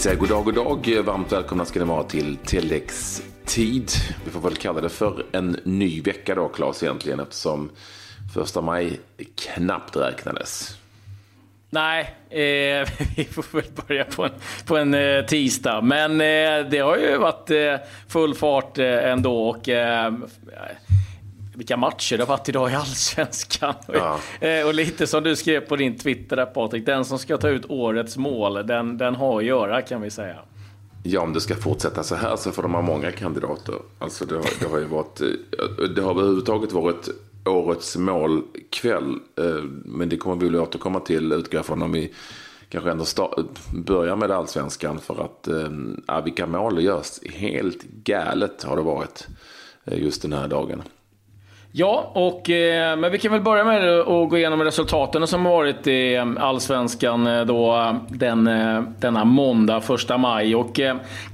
säger 0.00 0.16
god 0.16 0.28
dag, 0.28 0.44
god 0.44 0.54
dag. 0.54 1.02
Varmt 1.04 1.32
välkomna 1.32 1.64
ska 1.64 1.78
ni 1.78 1.84
vara 1.84 2.02
till 2.02 2.36
tilläggstid. 2.36 3.90
Vi 4.24 4.30
får 4.30 4.40
väl 4.40 4.56
kalla 4.56 4.80
det 4.80 4.88
för 4.88 5.26
en 5.32 5.56
ny 5.64 6.02
vecka 6.02 6.34
då, 6.34 6.48
Claes, 6.48 6.82
egentligen, 6.82 7.20
eftersom 7.20 7.70
första 8.34 8.60
maj 8.60 9.00
knappt 9.34 9.96
räknades. 9.96 10.78
Nej, 11.70 12.14
eh, 12.30 12.88
vi 13.16 13.24
får 13.24 13.56
väl 13.56 13.70
börja 13.86 14.04
på 14.04 14.24
en, 14.24 14.30
på 14.66 14.76
en 14.76 14.94
eh, 14.94 15.24
tisdag. 15.24 15.80
Men 15.80 16.12
eh, 16.12 16.70
det 16.70 16.78
har 16.78 16.96
ju 16.96 17.16
varit 17.16 17.50
eh, 17.50 17.86
full 18.08 18.34
fart 18.34 18.78
eh, 18.78 19.10
ändå. 19.10 19.48
Och, 19.48 19.68
eh, 19.68 20.12
vilka 21.54 21.76
matcher 21.76 22.16
det 22.16 22.22
har 22.22 22.28
varit 22.28 22.48
idag 22.48 22.70
i 22.70 22.74
Allsvenskan. 22.74 23.74
Ja. 23.92 24.18
och 24.66 24.74
lite 24.74 25.06
som 25.06 25.22
du 25.22 25.36
skrev 25.36 25.60
på 25.60 25.76
din 25.76 25.98
Twitter 25.98 26.36
där 26.36 26.46
Patrik, 26.46 26.86
den 26.86 27.04
som 27.04 27.18
ska 27.18 27.36
ta 27.36 27.48
ut 27.48 27.70
årets 27.70 28.16
mål, 28.16 28.66
den, 28.66 28.98
den 28.98 29.14
har 29.14 29.38
att 29.38 29.44
göra 29.44 29.82
kan 29.82 30.00
vi 30.00 30.10
säga. 30.10 30.36
Ja, 31.02 31.20
om 31.20 31.32
det 31.32 31.40
ska 31.40 31.54
fortsätta 31.54 32.02
så 32.02 32.14
här 32.14 32.36
så 32.36 32.52
får 32.52 32.62
de 32.62 32.74
ha 32.74 32.82
många 32.82 33.12
kandidater. 33.12 33.74
Alltså 33.98 34.24
det 34.24 34.34
har, 34.34 34.60
det 34.60 34.66
har 34.66 34.78
ju 34.78 34.84
varit, 34.84 35.20
det 35.96 36.02
har 36.02 36.10
överhuvudtaget 36.10 36.72
varit 36.72 37.08
årets 37.44 37.96
målkväll. 37.96 39.18
Eh, 39.36 39.64
men 39.84 40.08
det 40.08 40.16
kommer 40.16 40.36
vi 40.36 40.48
väl 40.48 40.60
återkomma 40.60 41.00
till 41.00 41.32
utgå 41.32 41.62
från 41.62 41.82
om 41.82 41.92
vi 41.92 42.12
kanske 42.68 42.90
ändå 42.90 43.04
börjar 43.74 44.16
med 44.16 44.30
allsvenskan. 44.30 44.98
För 44.98 45.24
att 45.24 45.48
äh, 46.08 46.24
vilka 46.24 46.46
mål 46.46 46.82
görs 46.84 47.20
helt 47.32 47.82
galet 47.82 48.62
har 48.62 48.76
det 48.76 48.82
varit 48.82 49.28
eh, 49.84 49.98
just 49.98 50.22
den 50.22 50.32
här 50.32 50.48
dagen. 50.48 50.82
Ja, 51.72 52.10
och, 52.14 52.50
eh, 52.50 52.96
men 52.96 53.12
vi 53.12 53.18
kan 53.18 53.32
väl 53.32 53.40
börja 53.40 53.64
med 53.64 54.00
att 54.00 54.30
gå 54.30 54.38
igenom 54.38 54.62
resultaten 54.62 55.26
som 55.26 55.46
har 55.46 55.52
varit 55.52 55.86
i 55.86 56.14
eh, 56.14 56.26
Allsvenskan 56.38 57.26
eh, 57.26 57.44
då, 57.44 57.76
eh, 57.76 57.94
den, 58.08 58.44
denna 58.98 59.24
måndag, 59.24 59.80
första 59.80 60.18
maj. 60.18 60.54
Och, 60.56 60.80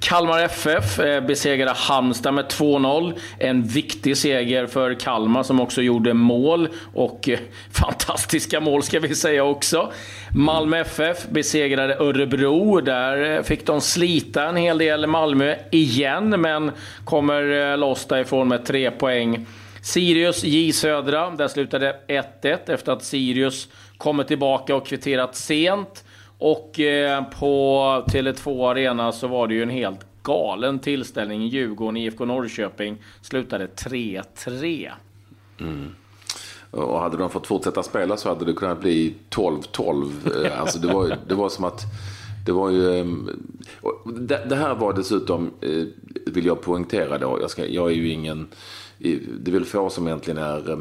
Kalmar 0.00 0.40
FF 0.40 0.96
besegrade 1.26 1.72
Halmstad 1.76 2.34
med 2.34 2.44
2-0. 2.44 3.14
En 3.38 3.62
viktig 3.62 4.16
seger 4.16 4.66
för 4.66 4.94
Kalmar 4.94 5.42
som 5.42 5.60
också 5.60 5.82
gjorde 5.82 6.14
mål. 6.14 6.68
Och 6.94 7.28
fantastiska 7.72 8.60
mål 8.60 8.82
ska 8.82 9.00
vi 9.00 9.14
säga 9.14 9.44
också. 9.44 9.92
Malmö 10.34 10.80
FF 10.80 11.28
besegrade 11.28 11.96
Örebro. 11.96 12.80
Där 12.80 13.42
fick 13.42 13.66
de 13.66 13.80
slita 13.80 14.44
en 14.44 14.56
hel 14.56 14.78
del 14.78 15.06
Malmö 15.06 15.54
igen, 15.70 16.40
men 16.40 16.70
kommer 17.04 17.76
loss 17.76 18.06
därifrån 18.06 18.48
med 18.48 18.64
tre 18.64 18.90
poäng. 18.90 19.46
Sirius 19.86 20.44
J 20.44 20.72
Södra, 20.72 21.30
där 21.30 21.48
slutade 21.48 21.96
1-1 22.08 22.70
efter 22.70 22.92
att 22.92 23.04
Sirius 23.04 23.68
kommit 23.98 24.28
tillbaka 24.28 24.76
och 24.76 24.86
kvitterat 24.86 25.36
sent. 25.36 26.04
Och 26.38 26.80
eh, 26.80 27.24
på 27.24 27.80
Tele2 28.08 28.70
Arena 28.70 29.12
så 29.12 29.28
var 29.28 29.46
det 29.46 29.54
ju 29.54 29.62
en 29.62 29.70
helt 29.70 30.06
galen 30.22 30.78
tillställning. 30.78 31.46
Djurgården, 31.46 31.96
IFK 31.96 32.24
Norrköping 32.24 32.96
slutade 33.22 33.66
3-3. 33.66 34.90
Mm. 35.60 35.94
Och 36.70 37.00
hade 37.00 37.16
de 37.16 37.30
fått 37.30 37.46
fortsätta 37.46 37.82
spela 37.82 38.16
så 38.16 38.28
hade 38.28 38.44
det 38.44 38.52
kunnat 38.52 38.80
bli 38.80 39.14
12-12. 39.30 40.10
Eh, 40.46 40.60
alltså 40.60 40.78
det, 40.78 40.88
var, 40.88 41.16
det 41.28 41.34
var 41.34 41.48
som 41.48 41.64
att... 41.64 41.82
Det 42.46 42.52
var 42.52 42.70
ju... 42.70 43.00
Ehm, 43.00 43.30
det, 44.48 44.56
här 44.56 44.74
var 44.74 44.92
dessutom, 44.92 45.50
eh, 45.60 45.84
vill 46.26 46.46
jag 46.46 46.62
poängtera 46.62 47.18
då, 47.18 47.38
jag, 47.40 47.50
ska, 47.50 47.66
jag 47.66 47.90
är 47.90 47.94
ju 47.94 48.08
ingen 48.08 48.48
det 48.98 49.50
är 49.50 49.52
väl 49.52 49.64
få 49.64 49.90
som 49.90 50.06
egentligen 50.06 50.38
är 50.38 50.70
eh, 50.70 50.78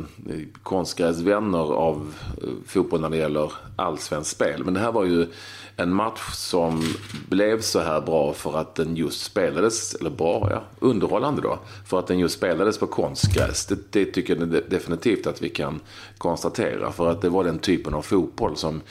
konstgräsvänner 0.64 1.74
av 1.74 2.14
eh, 2.42 2.50
fotboll 2.66 3.02
när 3.02 3.10
det 3.10 3.18
gäller 3.18 3.52
allsvenskt 3.76 4.32
spel. 4.32 4.64
Men 4.64 4.74
det 4.74 4.80
här 4.80 4.92
var 4.92 5.06
ju 5.06 5.28
en 5.76 5.94
match 5.94 6.34
som 6.34 6.84
blev 7.30 7.62
så 7.62 7.80
här 7.80 8.02
bra 8.02 8.34
för 8.34 8.58
att 8.58 8.76
den 8.76 8.96
just 8.96 9.22
spelades, 9.22 9.96
eller 9.96 10.10
bra, 10.10 10.48
ja, 10.52 10.64
underhållande 10.80 11.42
då, 11.42 11.60
för 11.86 12.00
att 12.00 12.08
den 12.08 12.20
just 12.20 12.38
spelades 12.38 12.78
på 12.78 12.88
konstgräs. 12.88 13.66
Det, 13.66 13.92
det 13.92 14.06
tycker 14.06 14.36
jag 14.36 14.64
definitivt 14.70 15.28
att 15.28 15.42
vi 15.42 15.50
kan 15.50 15.80
konstatera, 16.18 16.92
för 16.92 17.12
att 17.12 17.22
det 17.22 17.30
var 17.30 17.44
den 17.44 17.60
typen 17.60 17.94
av 17.94 18.02
fotboll 18.02 18.56
som 18.56 18.82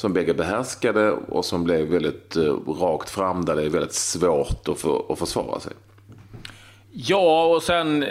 som 0.00 0.12
bägge 0.12 0.34
behärskade 0.34 1.12
och 1.12 1.44
som 1.44 1.64
blev 1.64 1.88
väldigt 1.88 2.36
eh, 2.36 2.54
rakt 2.66 3.10
fram 3.10 3.44
där 3.44 3.56
det 3.56 3.62
är 3.62 3.68
väldigt 3.68 3.94
svårt 3.94 4.68
att, 4.68 4.78
för, 4.78 5.12
att 5.12 5.18
försvara 5.18 5.60
sig. 5.60 5.72
Ja, 6.92 7.44
och 7.44 7.62
sen... 7.62 8.02
Eh, 8.02 8.08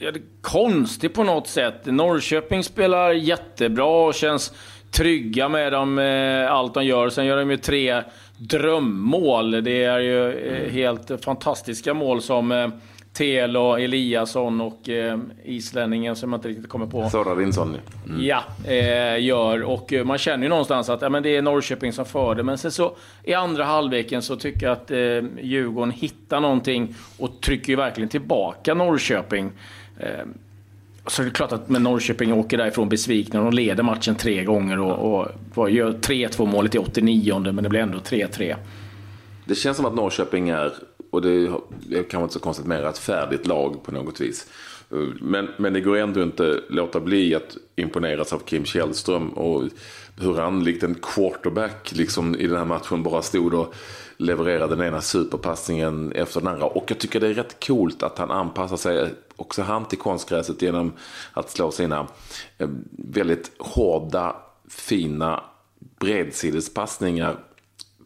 ja, 0.00 0.10
det 0.10 0.20
konstigt 0.40 1.14
på 1.14 1.24
något 1.24 1.46
sätt. 1.46 1.86
Norrköping 1.86 2.62
spelar 2.62 3.12
jättebra 3.12 4.06
och 4.06 4.14
känns 4.14 4.52
trygga 4.90 5.48
med 5.48 5.72
dem, 5.72 5.98
eh, 5.98 6.52
allt 6.52 6.74
de 6.74 6.84
gör. 6.84 7.08
Sen 7.08 7.26
gör 7.26 7.36
de 7.36 7.50
ju 7.50 7.56
tre 7.56 8.02
drömmål. 8.36 9.64
Det 9.64 9.84
är 9.84 9.98
ju 9.98 10.32
eh, 10.32 10.72
helt 10.72 11.24
fantastiska 11.24 11.94
mål 11.94 12.22
som 12.22 12.72
Telo, 13.14 13.76
Eliasson 13.76 14.60
och 14.60 14.88
eh, 14.88 15.18
islänningen 15.44 16.16
som 16.16 16.32
jag 16.32 16.38
inte 16.38 16.48
riktigt 16.48 16.68
kommer 16.68 16.86
på. 16.86 17.10
Sorarinsson. 17.10 17.76
Mm. 18.06 18.24
Ja, 18.24 18.44
eh, 18.64 19.24
gör. 19.24 19.62
Och 19.62 19.92
eh, 19.92 20.04
man 20.04 20.18
känner 20.18 20.42
ju 20.42 20.48
någonstans 20.48 20.88
att 20.88 21.02
ja, 21.02 21.08
men 21.08 21.22
det 21.22 21.36
är 21.36 21.42
Norrköping 21.42 21.92
som 21.92 22.04
för 22.04 22.34
det. 22.34 22.42
Men 22.42 22.58
sen 22.58 22.72
så 22.72 22.96
i 23.22 23.34
andra 23.34 23.64
halvleken 23.64 24.22
så 24.22 24.36
tycker 24.36 24.66
jag 24.66 24.72
att 24.72 24.90
eh, 24.90 24.98
Djurgården 25.42 25.90
hittar 25.90 26.40
någonting 26.40 26.94
och 27.18 27.40
trycker 27.40 27.68
ju 27.68 27.76
verkligen 27.76 28.08
tillbaka 28.08 28.74
Norrköping. 28.74 29.52
Eh, 29.98 30.08
så 31.06 31.22
det 31.22 31.28
är 31.28 31.30
klart 31.30 31.52
att 31.52 31.68
med 31.68 31.82
Norrköping 31.82 32.32
åker 32.32 32.58
därifrån 32.58 32.88
besvikna. 32.88 33.40
De 33.40 33.52
leder 33.52 33.82
matchen 33.82 34.14
tre 34.14 34.44
gånger 34.44 34.80
och, 34.80 35.34
och 35.54 35.70
gör 35.70 35.92
3-2 35.92 36.46
målet 36.46 36.74
i 36.74 36.78
89 36.78 37.38
men 37.38 37.64
det 37.64 37.68
blir 37.68 37.80
ändå 37.80 37.98
3-3. 37.98 38.56
Det 39.44 39.54
känns 39.54 39.76
som 39.76 39.86
att 39.86 39.94
Norrköping 39.94 40.48
är 40.48 40.72
och 41.10 41.22
det 41.22 41.30
är 41.30 42.02
kanske 42.02 42.22
inte 42.22 42.34
så 42.34 42.40
konstigt 42.40 42.66
mer 42.66 42.86
ett 42.86 42.98
färdigt 42.98 43.46
lag 43.46 43.82
på 43.82 43.92
något 43.92 44.20
vis. 44.20 44.46
Men, 45.20 45.48
men 45.56 45.72
det 45.72 45.80
går 45.80 45.96
ändå 45.96 46.22
inte 46.22 46.60
låta 46.68 47.00
bli 47.00 47.34
att 47.34 47.56
imponeras 47.76 48.32
av 48.32 48.38
Kim 48.38 48.64
Källström 48.64 49.28
och 49.28 49.62
hur 50.20 50.34
han 50.34 50.64
likt 50.64 50.82
en 50.82 50.94
quarterback 50.94 51.92
liksom 51.92 52.34
i 52.34 52.46
den 52.46 52.56
här 52.56 52.64
matchen 52.64 53.02
bara 53.02 53.22
stod 53.22 53.54
och 53.54 53.74
levererade 54.16 54.76
den 54.76 54.86
ena 54.86 55.00
superpassningen 55.00 56.12
efter 56.12 56.40
den 56.40 56.48
andra. 56.48 56.66
Och 56.66 56.84
jag 56.88 56.98
tycker 56.98 57.20
det 57.20 57.28
är 57.28 57.34
rätt 57.34 57.66
coolt 57.66 58.02
att 58.02 58.18
han 58.18 58.30
anpassar 58.30 58.76
sig 58.76 59.14
också 59.36 59.62
han 59.62 59.84
till 59.84 59.98
konstgräset 59.98 60.62
genom 60.62 60.92
att 61.32 61.50
slå 61.50 61.70
sina 61.70 62.06
eh, 62.58 62.68
väldigt 62.90 63.52
hårda, 63.58 64.36
fina 64.68 65.44
bredsidespassningar 65.98 67.36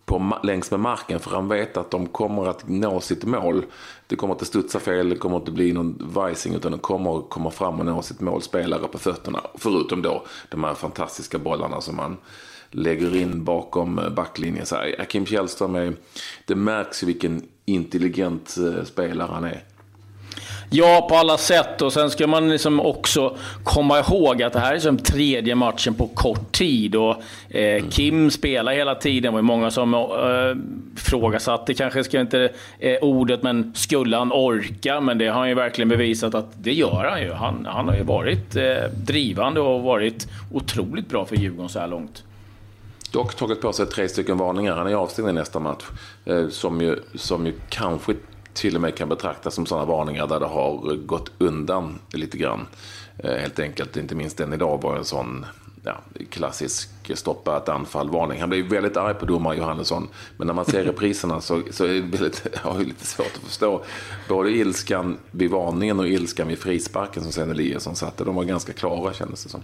på, 0.09 0.39
längs 0.43 0.71
med 0.71 0.81
marken 0.81 1.21
för 1.21 1.31
han 1.31 1.49
vet 1.49 1.77
att 1.77 1.91
de 1.91 2.07
kommer 2.07 2.47
att 2.47 2.69
nå 2.69 3.01
sitt 3.01 3.25
mål. 3.25 3.65
Det 4.07 4.17
kommer 4.17 4.35
inte 4.35 4.45
studsa 4.45 4.81
fel, 4.81 5.09
det 5.09 5.17
kommer 5.17 5.37
inte 5.37 5.51
bli 5.51 5.73
någon 5.73 5.99
vajsing 6.01 6.55
utan 6.55 6.73
de 6.73 6.81
kommer 6.81 7.29
komma 7.29 7.51
fram 7.51 7.81
och 7.81 7.87
nå 7.87 8.03
sitt 8.03 8.21
mål, 8.21 8.43
spelare 8.43 8.89
på 8.89 8.99
fötterna. 8.99 9.41
Förutom 9.55 10.03
då 10.03 10.25
de 10.49 10.65
här 10.65 10.75
fantastiska 10.75 11.39
bollarna 11.39 11.81
som 11.81 11.97
man 11.97 12.17
lägger 12.71 13.17
in 13.17 13.45
bakom 13.45 13.99
eh, 13.99 14.11
backlinjen. 14.11 14.67
Så 14.67 14.77
här, 14.77 15.05
Kim 15.09 15.27
Källström 15.27 15.75
är, 15.75 15.95
det 16.47 16.55
märks 16.55 17.03
ju 17.03 17.07
vilken 17.07 17.43
intelligent 17.65 18.57
eh, 18.59 18.85
spelare 18.85 19.29
han 19.33 19.45
är. 19.45 19.65
Ja, 20.71 21.07
på 21.09 21.17
alla 21.17 21.39
sätt. 21.39 21.83
Och 21.83 21.93
sen 21.93 22.11
ska 22.11 22.27
man 22.27 22.51
liksom 22.51 22.81
också 22.81 23.37
komma 23.65 23.99
ihåg 23.99 24.43
att 24.43 24.53
det 24.53 24.61
här 24.61 24.75
är 24.75 24.79
som 24.79 24.99
tredje 24.99 25.55
matchen 25.55 25.95
på 25.95 26.07
kort 26.07 26.53
tid. 26.53 26.97
Och, 26.97 27.17
eh, 27.57 27.89
Kim 27.89 28.31
spelar 28.31 28.73
hela 28.73 28.95
tiden. 28.95 29.23
Det 29.33 29.37
var 29.37 29.43
många 29.43 29.71
som 29.71 29.95
eh, 29.95 30.01
frågasatte, 30.97 31.75
kanske 31.75 32.05
ska 32.05 32.21
inte 32.21 32.53
eh, 32.79 32.97
ordet, 33.03 33.43
men 33.43 33.73
skulle 33.75 34.17
han 34.17 34.33
orka? 34.33 35.01
Men 35.01 35.19
det 35.19 35.27
har 35.27 35.39
han 35.39 35.49
ju 35.49 35.55
verkligen 35.55 35.89
bevisat 35.89 36.35
att 36.35 36.47
det 36.55 36.73
gör 36.73 37.05
han 37.11 37.23
ju. 37.23 37.33
Han, 37.33 37.67
han 37.71 37.89
har 37.89 37.97
ju 37.97 38.03
varit 38.03 38.57
eh, 38.57 38.65
drivande 39.07 39.61
och 39.61 39.83
varit 39.83 40.29
otroligt 40.53 41.09
bra 41.09 41.25
för 41.25 41.37
Djurgården 41.37 41.69
så 41.69 41.79
här 41.79 41.89
långt. 41.89 42.23
Dock 43.13 43.35
tagit 43.35 43.61
på 43.61 43.73
sig 43.73 43.87
tre 43.87 44.09
stycken 44.09 44.39
varningar. 44.39 44.77
Han 44.77 44.87
är 44.87 44.95
avstängd 44.95 45.29
i 45.29 45.33
nästa 45.33 45.61
match. 45.61 45.85
Eh, 46.25 46.49
som, 46.49 46.81
ju, 46.81 46.97
som 47.15 47.47
ju 47.47 47.53
kanske 47.69 48.15
till 48.59 48.75
och 48.75 48.81
med 48.81 48.97
kan 48.97 49.09
betraktas 49.09 49.55
som 49.55 49.67
sådana 49.67 49.87
varningar 49.87 50.27
där 50.27 50.41
det 50.41 50.47
har 50.47 50.97
gått 50.97 51.31
undan 51.39 51.99
lite 52.13 52.39
grann. 52.39 52.67
Eh, 53.19 53.35
helt 53.35 53.59
enkelt, 53.59 53.97
inte 53.97 54.15
minst 54.15 54.37
den 54.37 54.53
idag 54.53 54.83
var 54.83 54.97
en 54.97 55.05
sån 55.05 55.47
ja, 55.83 56.01
klassisk 56.31 56.91
stoppa 57.15 57.57
ett 57.57 57.69
anfall-varning. 57.69 58.41
Han 58.41 58.51
blev 58.51 58.65
väldigt 58.65 58.97
arg 58.97 59.15
på 59.15 59.27
domare 59.27 59.57
Johannesson. 59.57 60.09
Men 60.37 60.47
när 60.47 60.55
man 60.55 60.65
ser 60.65 60.85
repriserna 60.85 61.41
så, 61.41 61.63
så 61.71 61.85
är 61.85 61.89
det 61.89 62.01
väldigt, 62.01 62.47
jag 62.65 62.87
lite 62.87 63.07
svårt 63.07 63.37
att 63.37 63.43
förstå. 63.43 63.85
Både 64.29 64.51
ilskan 64.51 65.17
vid 65.31 65.51
varningen 65.51 66.01
och 66.01 66.09
ilskan 66.09 66.49
vid 66.49 66.59
frisparken 66.59 67.23
som 67.23 67.33
sen 67.33 67.51
Eliasson 67.51 67.97
satte. 67.97 68.25
De 68.25 68.35
var 68.35 68.45
ganska 68.45 68.73
klara 68.73 69.13
kändes 69.13 69.45
det 69.45 69.51
som. 69.51 69.63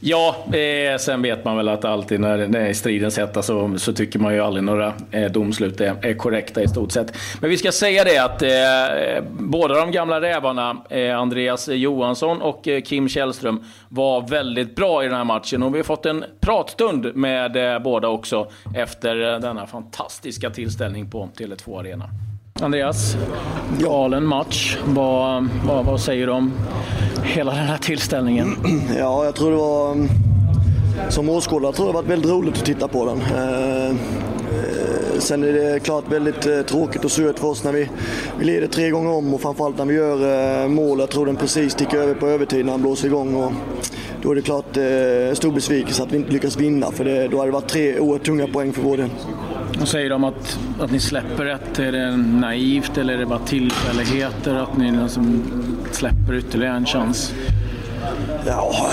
Ja, 0.00 0.36
eh, 0.52 0.98
sen 0.98 1.22
vet 1.22 1.44
man 1.44 1.56
väl 1.56 1.68
att 1.68 1.84
alltid 1.84 2.20
när, 2.20 2.46
när 2.46 2.72
striden 2.72 3.10
sättas 3.10 3.46
så, 3.46 3.78
så 3.78 3.92
tycker 3.92 4.18
man 4.18 4.34
ju 4.34 4.40
aldrig 4.40 4.64
några 4.64 4.92
eh, 5.10 5.30
domslut 5.32 5.80
är, 5.80 5.94
är 6.02 6.14
korrekta 6.14 6.62
i 6.62 6.68
stort 6.68 6.92
sett. 6.92 7.16
Men 7.40 7.50
vi 7.50 7.56
ska 7.56 7.72
säga 7.72 8.04
det 8.04 8.18
att 8.18 8.42
eh, 8.42 9.24
båda 9.30 9.74
de 9.74 9.92
gamla 9.92 10.20
rävarna, 10.20 10.76
eh, 10.90 11.18
Andreas 11.18 11.68
Johansson 11.68 12.42
och 12.42 12.68
eh, 12.68 12.82
Kim 12.82 13.08
Källström, 13.08 13.64
var 13.88 14.28
väldigt 14.28 14.76
bra 14.76 15.04
i 15.04 15.06
den 15.06 15.16
här 15.16 15.24
matchen. 15.24 15.62
Och 15.62 15.74
vi 15.74 15.78
har 15.78 15.84
fått 15.84 16.06
en 16.06 16.24
pratstund 16.40 17.16
med 17.16 17.74
eh, 17.74 17.78
båda 17.78 18.08
också 18.08 18.50
efter 18.76 19.32
eh, 19.34 19.40
denna 19.40 19.66
fantastiska 19.66 20.50
tillställning 20.50 21.10
på 21.10 21.28
Tele2 21.36 21.80
Arena. 21.80 22.10
Andreas, 22.60 23.16
galen 23.80 24.26
match. 24.26 24.78
Vad, 24.86 25.48
vad, 25.66 25.84
vad 25.84 26.00
säger 26.00 26.26
du 26.26 26.32
om 26.32 26.52
hela 27.24 27.50
den 27.50 27.64
här 27.64 27.78
tillställningen? 27.78 28.56
Ja, 28.98 29.24
jag 29.24 29.34
tror 29.34 29.50
det 29.50 29.56
var... 29.56 29.92
Mm, 29.92 30.08
som 31.08 31.28
åskådare 31.28 31.72
tror 31.72 31.88
jag 31.88 31.94
det 31.94 31.98
varit 31.98 32.10
väldigt 32.10 32.30
roligt 32.30 32.58
att 32.58 32.64
titta 32.64 32.88
på 32.88 33.04
den. 33.04 33.20
Eh, 33.20 33.88
eh 33.88 33.96
sen 35.18 35.44
är 35.44 35.52
det 35.52 35.80
klart 35.80 36.04
väldigt 36.12 36.46
eh, 36.46 36.60
tråkigt 36.60 37.04
och 37.04 37.10
surt 37.10 37.38
för 37.38 37.48
oss 37.48 37.64
när 37.64 37.72
vi, 37.72 37.88
vi 38.38 38.44
leder 38.44 38.66
tre 38.66 38.90
gånger 38.90 39.10
om 39.10 39.34
och 39.34 39.40
framförallt 39.40 39.78
när 39.78 39.84
vi 39.84 39.94
gör 39.94 40.62
eh, 40.62 40.68
mål. 40.68 40.98
Jag 40.98 41.10
tror 41.10 41.26
den 41.26 41.36
precis 41.36 41.72
sticker 41.72 41.98
över 41.98 42.14
på 42.14 42.26
övertid 42.26 42.64
när 42.64 42.72
han 42.72 42.82
blåser 42.82 43.06
igång. 43.06 43.34
Och 43.34 43.52
då 44.22 44.30
är 44.30 44.34
det 44.34 44.42
klart 44.42 44.76
en 44.76 45.36
stor 45.36 45.52
besvikelse 45.52 46.02
att 46.02 46.12
vi 46.12 46.16
inte 46.16 46.32
lyckas 46.32 46.56
vinna 46.56 46.90
för 46.90 47.04
det, 47.04 47.28
då 47.28 47.36
hade 47.38 47.48
det 47.48 47.54
varit 47.54 47.68
tre 47.68 47.98
oerhört 47.98 48.26
tunga 48.26 48.46
poäng 48.46 48.72
för 48.72 48.82
vår 48.82 48.96
del. 48.96 49.10
Vad 49.78 49.88
säger 49.88 50.10
de 50.10 50.24
att, 50.24 50.58
att 50.80 50.90
ni 50.90 51.00
släpper 51.00 51.46
ett? 51.46 51.78
Är 51.78 51.92
det 51.92 52.16
naivt 52.16 52.98
eller 52.98 53.14
är 53.14 53.18
det 53.18 53.26
bara 53.26 53.38
tillfälligheter 53.38 54.54
att 54.54 54.76
ni 54.76 54.92
liksom 54.92 55.42
släpper 55.92 56.34
ytterligare 56.34 56.76
en 56.76 56.86
chans? 56.86 57.34
Ja, 58.46 58.90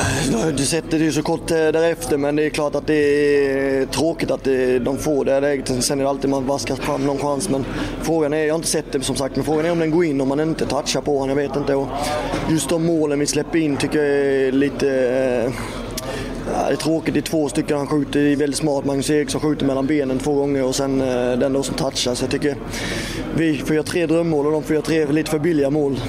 du 0.58 0.66
sätter 0.66 1.00
det 1.00 1.06
ju 1.06 1.12
så 1.12 1.22
kort 1.22 1.52
eh, 1.52 1.58
därefter 1.58 2.18
men 2.18 2.36
det 2.36 2.46
är 2.46 2.50
klart 2.50 2.76
att 2.76 2.88
det 2.88 2.94
är 2.94 3.86
tråkigt 3.86 4.32
att 4.32 4.48
eh, 4.48 4.54
de 4.82 4.98
får 4.98 5.26
det 5.26 5.40
läget. 5.40 5.84
Sen 5.84 6.00
är 6.00 6.04
det 6.04 6.10
alltid 6.10 6.30
man 6.30 6.46
vaskar 6.46 6.76
fram 6.76 7.06
någon 7.06 7.18
chans 7.18 7.50
men 7.50 7.66
frågan 8.02 8.34
är, 8.34 8.38
jag 8.38 8.54
har 8.54 8.56
inte 8.56 8.68
sett 8.68 8.92
det 8.92 9.02
som 9.02 9.16
sagt, 9.16 9.36
men 9.36 9.46
frågan 9.46 9.66
är 9.66 9.72
om 9.72 9.80
den 9.80 9.92
går 9.92 10.06
in 10.06 10.22
om 10.22 10.28
man 10.28 10.40
inte 10.40 10.66
touchar 10.66 11.02
på 11.02 11.20
honom. 11.20 11.38
Jag 11.38 11.48
vet 11.48 11.58
inte. 11.58 11.76
Och 11.76 11.88
just 12.50 12.70
de 12.70 12.86
målen 12.86 13.20
vi 13.20 13.26
släpper 13.26 13.60
in 13.60 13.78
tycker 13.78 14.04
jag 14.04 14.08
är 14.08 14.52
lite 14.52 14.90
eh, 15.46 15.54
Ja, 16.58 16.68
det 16.68 16.74
är 16.74 16.76
tråkigt, 16.76 17.14
det 17.14 17.20
är 17.20 17.22
två 17.22 17.50
stycken 17.50 17.78
han 17.78 17.88
skjuter, 17.88 18.20
det 18.20 18.32
är 18.32 18.36
väldigt 18.36 18.60
smart. 18.60 18.86
Magnus 18.86 19.10
Eriksson 19.10 19.42
skjuter 19.42 19.66
mellan 19.66 19.88
benen 19.88 20.20
två 20.20 20.34
gånger 20.34 20.64
och 20.64 20.76
sen 20.76 21.02
eh, 21.02 21.38
den 21.38 21.54
då 21.54 21.64
som 21.64 21.76
touchar. 21.76 22.16
Så 22.16 22.24
jag 22.24 22.32
tycker 22.32 22.56
vi 23.38 23.58
får 23.58 23.76
göra 23.76 23.84
tre 23.84 24.06
drömmål 24.06 24.46
och 24.46 24.52
de 24.52 24.64
får 24.64 24.74
göra 24.74 24.86
tre 24.86 25.06
lite 25.06 25.32
för 25.32 25.40
billiga 25.40 25.70
mål. 25.70 26.00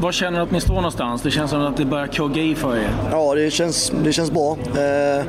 Var 0.00 0.12
känner 0.12 0.38
du 0.38 0.44
att 0.44 0.50
ni 0.50 0.60
står 0.60 0.74
någonstans? 0.74 1.22
Det 1.22 1.30
känns 1.30 1.50
som 1.50 1.62
att 1.62 1.76
det 1.76 1.84
börjar 1.84 2.06
kugga 2.06 2.42
i 2.42 2.54
för 2.54 2.76
er. 2.76 2.90
Ja, 3.10 3.34
det 3.34 3.50
känns, 3.50 3.92
det 4.04 4.12
känns 4.12 4.30
bra. 4.30 4.52
Eh, 4.52 5.26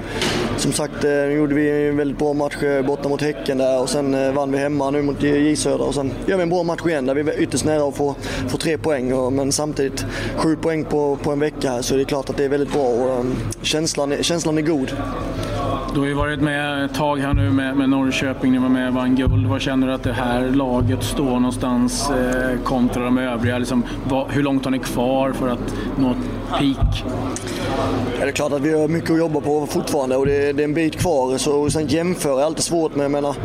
som 0.57 0.71
sagt, 0.71 1.03
eh, 1.03 1.25
gjorde 1.25 1.55
vi 1.55 1.89
en 1.89 1.97
väldigt 1.97 2.17
bra 2.17 2.33
match 2.33 2.63
eh, 2.63 2.85
borta 2.85 3.09
mot 3.09 3.21
Häcken 3.21 3.57
där 3.57 3.81
och 3.81 3.89
sen 3.89 4.13
eh, 4.13 4.33
vann 4.33 4.51
vi 4.51 4.57
hemma 4.57 4.89
nu 4.89 5.01
mot 5.01 5.23
J 5.23 5.55
Södra 5.55 5.85
och 5.85 5.95
sen 5.95 6.13
gör 6.25 6.37
vi 6.37 6.43
en 6.43 6.49
bra 6.49 6.63
match 6.63 6.81
igen 6.85 7.05
där 7.05 7.15
vi 7.15 7.21
är 7.21 7.41
ytterst 7.41 7.65
nära 7.65 7.87
att 7.87 7.95
få, 7.95 8.15
få 8.47 8.57
tre 8.57 8.77
poäng. 8.77 9.13
Och, 9.13 9.33
men 9.33 9.51
samtidigt 9.51 10.05
sju 10.35 10.55
poäng 10.55 10.85
på, 10.85 11.15
på 11.15 11.31
en 11.31 11.39
vecka 11.39 11.71
här 11.71 11.81
så 11.81 11.95
det 11.95 12.01
är 12.01 12.05
klart 12.05 12.29
att 12.29 12.37
det 12.37 12.45
är 12.45 12.49
väldigt 12.49 12.73
bra 12.73 12.87
och 12.87 13.19
eh, 13.19 13.25
känslan, 13.61 14.23
känslan 14.23 14.57
är 14.57 14.61
god. 14.61 14.91
Du 15.93 15.99
har 15.99 16.07
ju 16.07 16.13
varit 16.13 16.41
med 16.41 16.85
ett 16.85 16.93
tag 16.93 17.17
här 17.17 17.33
nu 17.33 17.49
med, 17.49 17.77
med 17.77 17.89
Norrköping, 17.89 18.51
ni 18.51 18.57
var 18.57 18.69
med 18.69 18.87
och 18.87 18.93
vann 18.93 19.15
guld. 19.15 19.47
Var 19.47 19.59
känner 19.59 19.87
du 19.87 19.93
att 19.93 20.03
det 20.03 20.13
här 20.13 20.49
laget 20.49 21.03
står 21.03 21.25
någonstans 21.25 22.09
eh, 22.09 22.59
kontra 22.63 23.03
de 23.03 23.17
övriga? 23.17 23.57
Liksom, 23.57 23.83
vad, 24.09 24.31
hur 24.31 24.43
långt 24.43 24.65
har 24.65 24.71
ni 24.71 24.79
kvar 24.79 25.31
för 25.31 25.47
att 25.47 25.73
nå 25.97 26.15
peak? 26.49 27.03
Ja, 28.19 28.25
det 28.25 28.27
är 28.27 28.31
klart 28.31 28.51
att 28.51 28.61
vi 28.61 28.81
har 28.81 28.87
mycket 28.87 29.11
att 29.11 29.17
jobba 29.17 29.41
på 29.41 29.67
fortfarande 29.67 30.15
och 30.15 30.25
det, 30.25 30.53
det 30.53 30.63
är 30.63 30.67
en 30.67 30.73
bit 30.73 30.99
kvar. 30.99 31.37
Så 31.37 31.69
sen 31.69 31.87
jämföra 31.87 32.41
är 32.41 32.45
alltid 32.45 32.63
svårt 32.63 32.95
med, 32.95 33.03
jag 33.03 33.11
menar, 33.11 33.35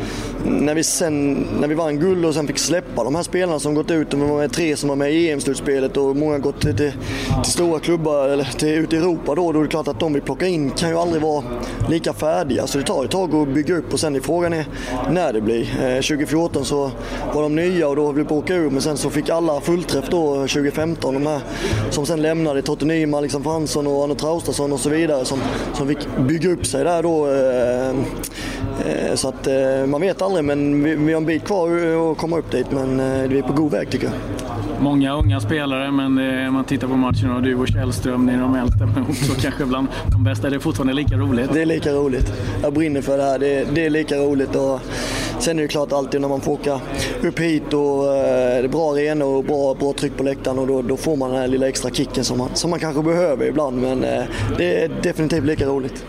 när 0.44 0.75
vi, 0.75 0.82
sen, 0.82 1.46
när 1.60 1.69
vi 1.69 1.75
vann 1.75 2.00
guld 2.00 2.25
och 2.25 2.34
sen 2.34 2.46
fick 2.46 2.58
släppa 2.58 3.04
de 3.04 3.14
här 3.14 3.22
spelarna 3.22 3.58
som 3.58 3.75
gått 3.75 3.90
ut, 3.90 4.10
de 4.10 4.28
var 4.28 4.37
med 4.37 4.52
tre 4.52 4.76
som 4.76 4.88
var 4.88 4.96
med 4.96 5.12
i 5.12 5.31
EM-slutspelet 5.31 5.96
och 5.96 6.16
många 6.16 6.38
gått 6.38 6.60
till, 6.60 6.76
till, 6.76 6.93
till 7.43 7.52
stora 7.52 7.81
klubbar 7.81 8.28
eller 8.28 8.44
till, 8.44 8.69
ut 8.69 8.93
i 8.93 8.96
Europa 8.96 9.34
då, 9.34 9.52
då 9.52 9.58
är 9.58 9.62
det 9.62 9.69
klart 9.69 9.88
att 9.88 10.00
de 10.00 10.12
vi 10.12 10.20
plockar 10.20 10.46
in 10.46 10.70
kan 10.70 10.88
ju 10.88 10.98
aldrig 10.98 11.22
vara 11.22 11.44
lika 11.88 12.12
färdiga. 12.12 12.36
Så 12.37 12.61
alltså, 12.61 12.79
det 12.79 12.85
tar 12.85 13.05
ett 13.05 13.11
tag 13.11 13.35
att 13.35 13.49
bygga 13.49 13.77
upp 13.77 13.93
och 13.93 14.00
sen 14.00 14.17
är 14.17 14.21
frågan 14.21 14.53
är 14.53 14.67
när 15.11 15.33
det 15.33 15.41
blir. 15.41 15.62
Eh, 15.62 15.94
2014 15.94 16.65
så 16.65 16.91
var 17.35 17.43
de 17.43 17.55
nya 17.55 17.88
och 17.88 17.97
då 17.97 18.06
höll 18.06 18.15
vi 18.15 18.25
på 18.25 18.38
att 18.38 18.44
åka 18.44 18.55
ur 18.55 18.71
men 18.71 18.83
sen 18.83 18.97
så 18.97 19.11
fick 19.11 19.29
alla 19.29 19.61
fullträff 19.61 20.09
då 20.11 20.35
eh, 20.35 20.41
2015. 20.41 21.15
De 21.15 21.27
här 21.27 21.41
som 21.91 22.06
sen 22.06 22.23
lämnade, 22.23 22.62
Totte 22.62 22.85
Nyman, 22.85 23.23
liksom 23.23 23.44
Fransson 23.44 23.87
och 23.87 24.05
Arne 24.05 24.15
Traustason 24.15 24.73
och 24.73 24.81
så 24.81 24.88
vidare 24.88 25.25
som, 25.25 25.38
som 25.75 25.88
fick 25.88 25.99
bygga 26.29 26.50
upp 26.50 26.67
sig 26.67 26.85
där 26.85 27.03
då. 27.03 27.27
Eh, 27.27 27.94
så 29.15 29.29
att 29.29 29.49
man 29.89 30.00
vet 30.00 30.23
aldrig 30.23 30.44
men 30.44 30.82
vi, 30.82 30.94
vi 30.94 31.12
har 31.12 31.21
en 31.21 31.27
bit 31.27 31.44
kvar 31.44 31.69
att 32.12 32.19
komma 32.19 32.39
upp 32.39 32.50
dit 32.50 32.71
men 32.71 32.99
vi 33.29 33.39
är 33.39 33.43
på 33.43 33.53
god 33.53 33.71
väg 33.71 33.91
tycker 33.91 34.06
jag. 34.06 34.15
Många 34.81 35.14
unga 35.14 35.40
spelare 35.40 35.90
men 35.90 36.19
om 36.49 36.55
man 36.55 36.64
tittar 36.64 36.88
på 36.88 36.96
matchen 36.96 37.31
och 37.31 37.43
du 37.43 37.55
och 37.55 37.69
Källström, 37.69 38.26
ni 38.26 38.32
är 38.32 38.40
de 38.40 38.55
äldsta 38.55 38.87
men 38.87 39.02
också 39.02 39.32
kanske 39.40 39.64
bland 39.64 39.88
de 40.12 40.25
bästa. 40.25 40.50
Det 40.50 40.56
är 40.56 40.61
fortfarande 40.61 40.93
lika 40.93 41.17
roligt. 41.17 41.52
Det 41.52 41.62
är 41.62 41.67
lika 41.67 41.93
roligt. 41.93 42.32
Jag 42.62 42.73
brinner 42.73 43.00
för 43.00 43.19
det 43.19 43.23
här. 43.25 43.38
Det, 43.38 43.75
det 43.75 43.87
är 43.87 43.90
lika 43.90 44.17
roligt. 44.17 44.56
Och 44.56 44.81
sen 45.38 45.58
är 45.58 45.62
det 45.62 45.69
klart 45.69 45.93
alltid 45.93 46.20
när 46.20 46.28
man 46.28 46.40
får 46.40 46.52
åka 46.52 46.81
upp 47.23 47.40
hit 47.40 47.73
och 47.73 48.05
det 48.05 48.64
är 48.64 48.69
bra 48.69 48.93
arena 48.93 49.25
och 49.25 49.44
bra, 49.44 49.75
bra 49.75 49.93
tryck 49.93 50.17
på 50.17 50.23
läktaren 50.23 50.58
och 50.58 50.67
då, 50.67 50.82
då, 50.82 50.96
får 50.96 51.17
man 51.17 51.31
den 51.31 51.40
här 51.40 51.49
lilla 51.49 51.69
extra 51.69 51.90
kicken 51.90 52.25
som 52.25 52.38
man, 52.38 52.49
som 52.55 52.70
man 52.70 52.81
kanske 52.81 53.02
behöver 53.02 53.46
ibland. 53.46 53.81
Men 53.81 54.00
det 54.58 54.84
är 54.84 54.90
definitivt 55.02 55.44
lika 55.44 55.67
roligt. 55.67 56.06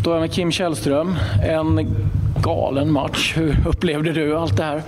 Står 0.00 0.14
jag 0.14 0.20
med 0.20 0.32
Kim 0.32 0.52
Källström. 0.52 1.14
En 1.42 1.96
galen 2.42 2.92
match. 2.92 3.36
Hur 3.36 3.68
upplevde 3.68 4.12
du 4.12 4.36
allt 4.36 4.56
det 4.56 4.62
här? 4.62 4.82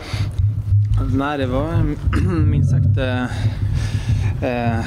Nej, 1.06 1.38
det 1.38 1.46
var 1.46 1.82
minst 2.44 2.70
sagt 2.70 2.98
eh, 2.98 3.22
eh, 4.50 4.84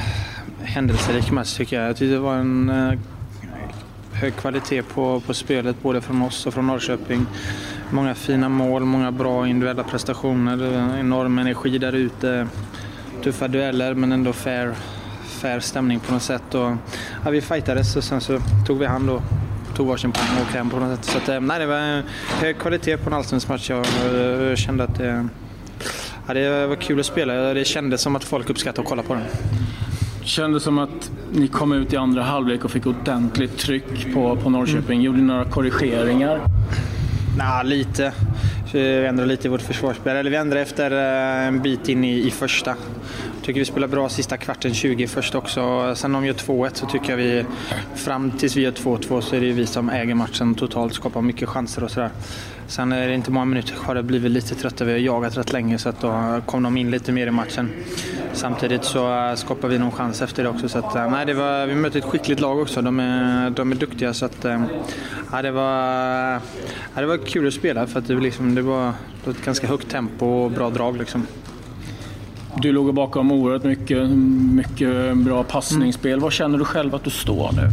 händelserik 0.62 1.30
match 1.30 1.56
tycker 1.56 1.80
jag. 1.80 1.88
Jag 1.88 1.96
tyckte 1.96 2.12
det 2.12 2.18
var 2.18 2.36
en 2.36 2.68
eh, 2.68 2.98
hög 4.12 4.36
kvalitet 4.36 4.82
på, 4.82 5.20
på 5.20 5.34
spelet 5.34 5.82
både 5.82 6.00
från 6.00 6.22
oss 6.22 6.46
och 6.46 6.54
från 6.54 6.66
Norrköping. 6.66 7.26
Många 7.90 8.14
fina 8.14 8.48
mål, 8.48 8.84
många 8.84 9.12
bra 9.12 9.48
individuella 9.48 9.84
prestationer, 9.84 10.54
enorm 10.98 11.38
energi 11.38 11.78
där 11.78 11.92
ute. 11.92 12.48
Tuffa 13.24 13.48
dueller 13.48 13.94
men 13.94 14.12
ändå 14.12 14.32
fair, 14.32 14.74
fair 15.24 15.60
stämning 15.60 16.00
på 16.00 16.12
något 16.12 16.22
sätt. 16.22 16.54
Och, 16.54 16.76
ja, 17.24 17.30
vi 17.30 17.40
fightades 17.40 17.96
och 17.96 18.04
sen 18.04 18.20
så 18.20 18.40
tog 18.66 18.78
vi 18.78 18.86
hand 18.86 19.10
och 19.10 19.22
tog 19.76 19.86
varsin 19.86 20.12
poäng 20.12 20.36
och 20.36 20.42
åkte 20.42 20.58
hem 20.58 20.70
på 20.70 20.76
något 20.76 21.04
sätt. 21.04 21.04
Så 21.04 21.18
att, 21.18 21.28
eh, 21.28 21.40
nej, 21.40 21.58
det 21.58 21.66
var 21.66 22.02
hög 22.40 22.58
kvalitet 22.58 22.96
på 22.96 23.10
en 23.10 23.14
allsvensk 23.14 23.48
match. 23.48 23.70
Jag, 23.70 23.86
jag 24.50 24.58
kände 24.58 24.84
att 24.84 24.94
det, 24.94 25.28
ja, 26.26 26.34
det 26.34 26.66
var 26.66 26.76
kul 26.76 27.00
att 27.00 27.06
spela. 27.06 27.54
Det 27.54 27.64
kändes 27.64 28.00
som 28.00 28.16
att 28.16 28.24
folk 28.24 28.50
uppskattade 28.50 28.82
att 28.82 28.88
kolla 28.88 29.02
på 29.02 29.14
den. 29.14 29.22
Det 30.20 30.28
kändes 30.28 30.62
som 30.62 30.78
att 30.78 31.10
ni 31.32 31.48
kom 31.48 31.72
ut 31.72 31.92
i 31.92 31.96
andra 31.96 32.22
halvlek 32.22 32.64
och 32.64 32.70
fick 32.70 32.86
ordentligt 32.86 33.58
tryck 33.58 34.14
på, 34.14 34.36
på 34.36 34.50
Norrköping. 34.50 34.98
Mm. 34.98 35.02
Gjorde 35.02 35.18
ni 35.18 35.24
några 35.24 35.44
korrigeringar? 35.44 36.40
Nej, 37.38 37.64
lite. 37.64 38.12
Vi 38.72 39.06
ändrade 39.06 39.28
lite 39.28 39.48
i 39.48 39.50
vårt 39.50 39.62
försvarsspel. 39.62 40.16
Eller 40.16 40.30
vi 40.30 40.36
ändrade 40.36 40.60
efter 40.60 40.90
eh, 40.90 41.46
en 41.46 41.62
bit 41.62 41.88
in 41.88 42.04
i, 42.04 42.26
i 42.26 42.30
första 42.30 42.76
tycker 43.42 43.60
vi 43.60 43.64
spelar 43.64 43.88
bra 43.88 44.08
sista 44.08 44.36
kvarten 44.36 44.74
20 44.74 45.06
först 45.06 45.34
också. 45.34 45.94
Sen 45.96 46.14
om 46.14 46.22
de 46.22 46.26
gör 46.26 46.34
2-1 46.34 46.70
så 46.74 46.86
tycker 46.86 47.10
jag 47.10 47.16
vi, 47.16 47.44
fram 47.94 48.30
tills 48.30 48.56
vi 48.56 48.60
gör 48.62 48.72
2-2 48.72 49.20
så 49.20 49.36
är 49.36 49.40
det 49.40 49.52
vi 49.52 49.66
som 49.66 49.90
äger 49.90 50.14
matchen 50.14 50.54
totalt, 50.54 50.94
skapar 50.94 51.22
mycket 51.22 51.48
chanser 51.48 51.84
och 51.84 51.90
sådär. 51.90 52.10
Sen 52.72 52.92
är 52.92 53.08
det 53.08 53.14
inte 53.14 53.30
många 53.30 53.44
minuter 53.44 53.74
kvar, 53.74 53.94
det 53.94 54.02
blivit 54.02 54.32
lite 54.32 54.54
trötta. 54.54 54.84
Vi 54.84 54.92
har 54.92 54.98
jagat 54.98 55.36
rätt 55.36 55.52
länge 55.52 55.78
så 55.78 55.88
att 55.88 56.00
då 56.00 56.40
kom 56.46 56.62
de 56.62 56.76
in 56.76 56.90
lite 56.90 57.12
mer 57.12 57.26
i 57.26 57.30
matchen. 57.30 57.70
Samtidigt 58.32 58.84
så 58.84 59.28
eh, 59.28 59.34
skapar 59.34 59.68
vi 59.68 59.78
någon 59.78 59.90
chans 59.90 60.22
efter 60.22 60.42
det 60.42 60.48
också. 60.48 60.68
Så 60.68 60.78
att, 60.78 60.96
eh, 60.96 61.10
nej, 61.10 61.26
det 61.26 61.34
var, 61.34 61.66
vi 61.66 61.74
mötte 61.74 61.98
ett 61.98 62.04
skickligt 62.04 62.40
lag 62.40 62.58
också. 62.58 62.82
De 62.82 63.00
är, 63.00 63.50
de 63.50 63.72
är 63.72 63.76
duktiga. 63.76 64.14
Så 64.14 64.24
att, 64.24 64.44
eh, 64.44 64.62
ja, 65.32 65.42
det, 65.42 65.50
var, 65.50 65.72
ja, 66.94 67.00
det 67.00 67.06
var 67.06 67.16
kul 67.16 67.46
att 67.46 67.54
spela 67.54 67.86
för 67.86 67.98
att 67.98 68.06
det, 68.06 68.14
liksom, 68.14 68.54
det 68.54 68.62
var 68.62 68.92
ett 69.30 69.44
ganska 69.44 69.66
högt 69.66 69.90
tempo 69.90 70.26
och 70.26 70.50
bra 70.50 70.70
drag. 70.70 70.96
Liksom. 70.96 71.26
Du 72.56 72.72
låg 72.72 72.94
bakom 72.94 73.32
oerhört 73.32 73.64
mycket, 73.64 74.10
mycket 74.52 75.16
bra 75.16 75.42
passningsspel. 75.42 76.12
Mm. 76.12 76.22
Var 76.22 76.30
känner 76.30 76.58
du 76.58 76.64
själv 76.64 76.94
att 76.94 77.04
du 77.04 77.10
står 77.10 77.52
nu? 77.52 77.68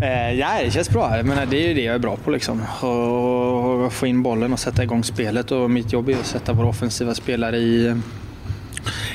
Eh, 0.00 0.32
ja, 0.32 0.48
det 0.64 0.70
känns 0.70 0.90
bra. 0.90 1.16
Jag 1.16 1.26
menar, 1.26 1.46
det 1.46 1.64
är 1.64 1.68
ju 1.68 1.74
det 1.74 1.82
jag 1.82 1.94
är 1.94 1.98
bra 1.98 2.16
på. 2.16 2.30
Liksom. 2.30 2.60
Och, 2.60 3.92
få 3.92 4.06
in 4.06 4.22
bollen 4.22 4.52
och 4.52 4.58
sätta 4.58 4.82
igång 4.82 5.04
spelet. 5.04 5.50
Och 5.52 5.70
mitt 5.70 5.92
jobb 5.92 6.08
är 6.08 6.14
att 6.14 6.26
sätta 6.26 6.52
våra 6.52 6.68
offensiva 6.68 7.14
spelare 7.14 7.56
i, 7.56 8.00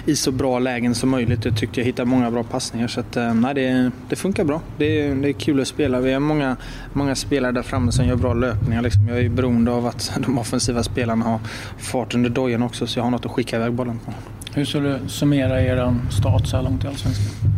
i 0.06 0.16
så 0.16 0.32
bra 0.32 0.60
lägen 0.60 0.96
som 0.96 1.10
möjligt. 1.10 1.46
Jag 1.46 1.58
tyckte 1.58 1.80
jag 1.80 1.86
hittade 1.86 2.10
många 2.10 2.32
bra 2.32 2.44
passningar. 2.44 2.88
Så 2.88 3.00
att, 3.00 3.18
eh, 3.18 3.34
nej, 3.34 3.54
det, 3.54 3.92
det 4.10 4.16
funkar 4.16 4.44
bra. 4.44 4.62
Det, 4.78 5.14
det 5.14 5.30
är 5.30 5.34
kul 5.34 5.62
att 5.62 5.68
spela. 5.68 6.00
Vi 6.00 6.14
har 6.14 6.20
många, 6.20 6.58
många 6.94 7.16
spelare 7.16 7.52
där 7.52 7.62
framme 7.62 7.92
som 7.92 8.06
gör 8.06 8.16
bra 8.16 8.34
löpningar. 8.34 8.82
Liksom. 8.82 9.08
Jag 9.08 9.20
är 9.20 9.30
beroende 9.30 9.72
av 9.72 9.86
att 9.86 10.12
de 10.26 10.38
offensiva 10.38 10.84
spelarna 10.84 11.26
har 11.26 11.40
fart 11.78 12.16
under 12.16 12.30
dojan 12.30 12.64
också 12.64 12.88
så 12.88 13.00
jag 13.00 13.04
har 13.04 13.12
något 13.12 13.26
att 13.26 13.32
skicka 13.32 13.56
iväg 13.56 13.74
bollen 13.74 14.00
på. 14.06 14.14
Hur 14.54 14.66
skulle 14.66 14.90
du 14.90 15.10
summera 15.10 15.62
er 15.62 15.96
start 16.10 16.48
så 16.48 16.58
här 16.58 16.64
långt 16.64 16.84
i 16.84 16.88
Allsvenskan? 16.88 17.52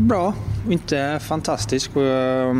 Bra 0.00 0.34
inte 0.72 1.20
fantastisk. 1.22 1.96
Eh, 1.96 2.56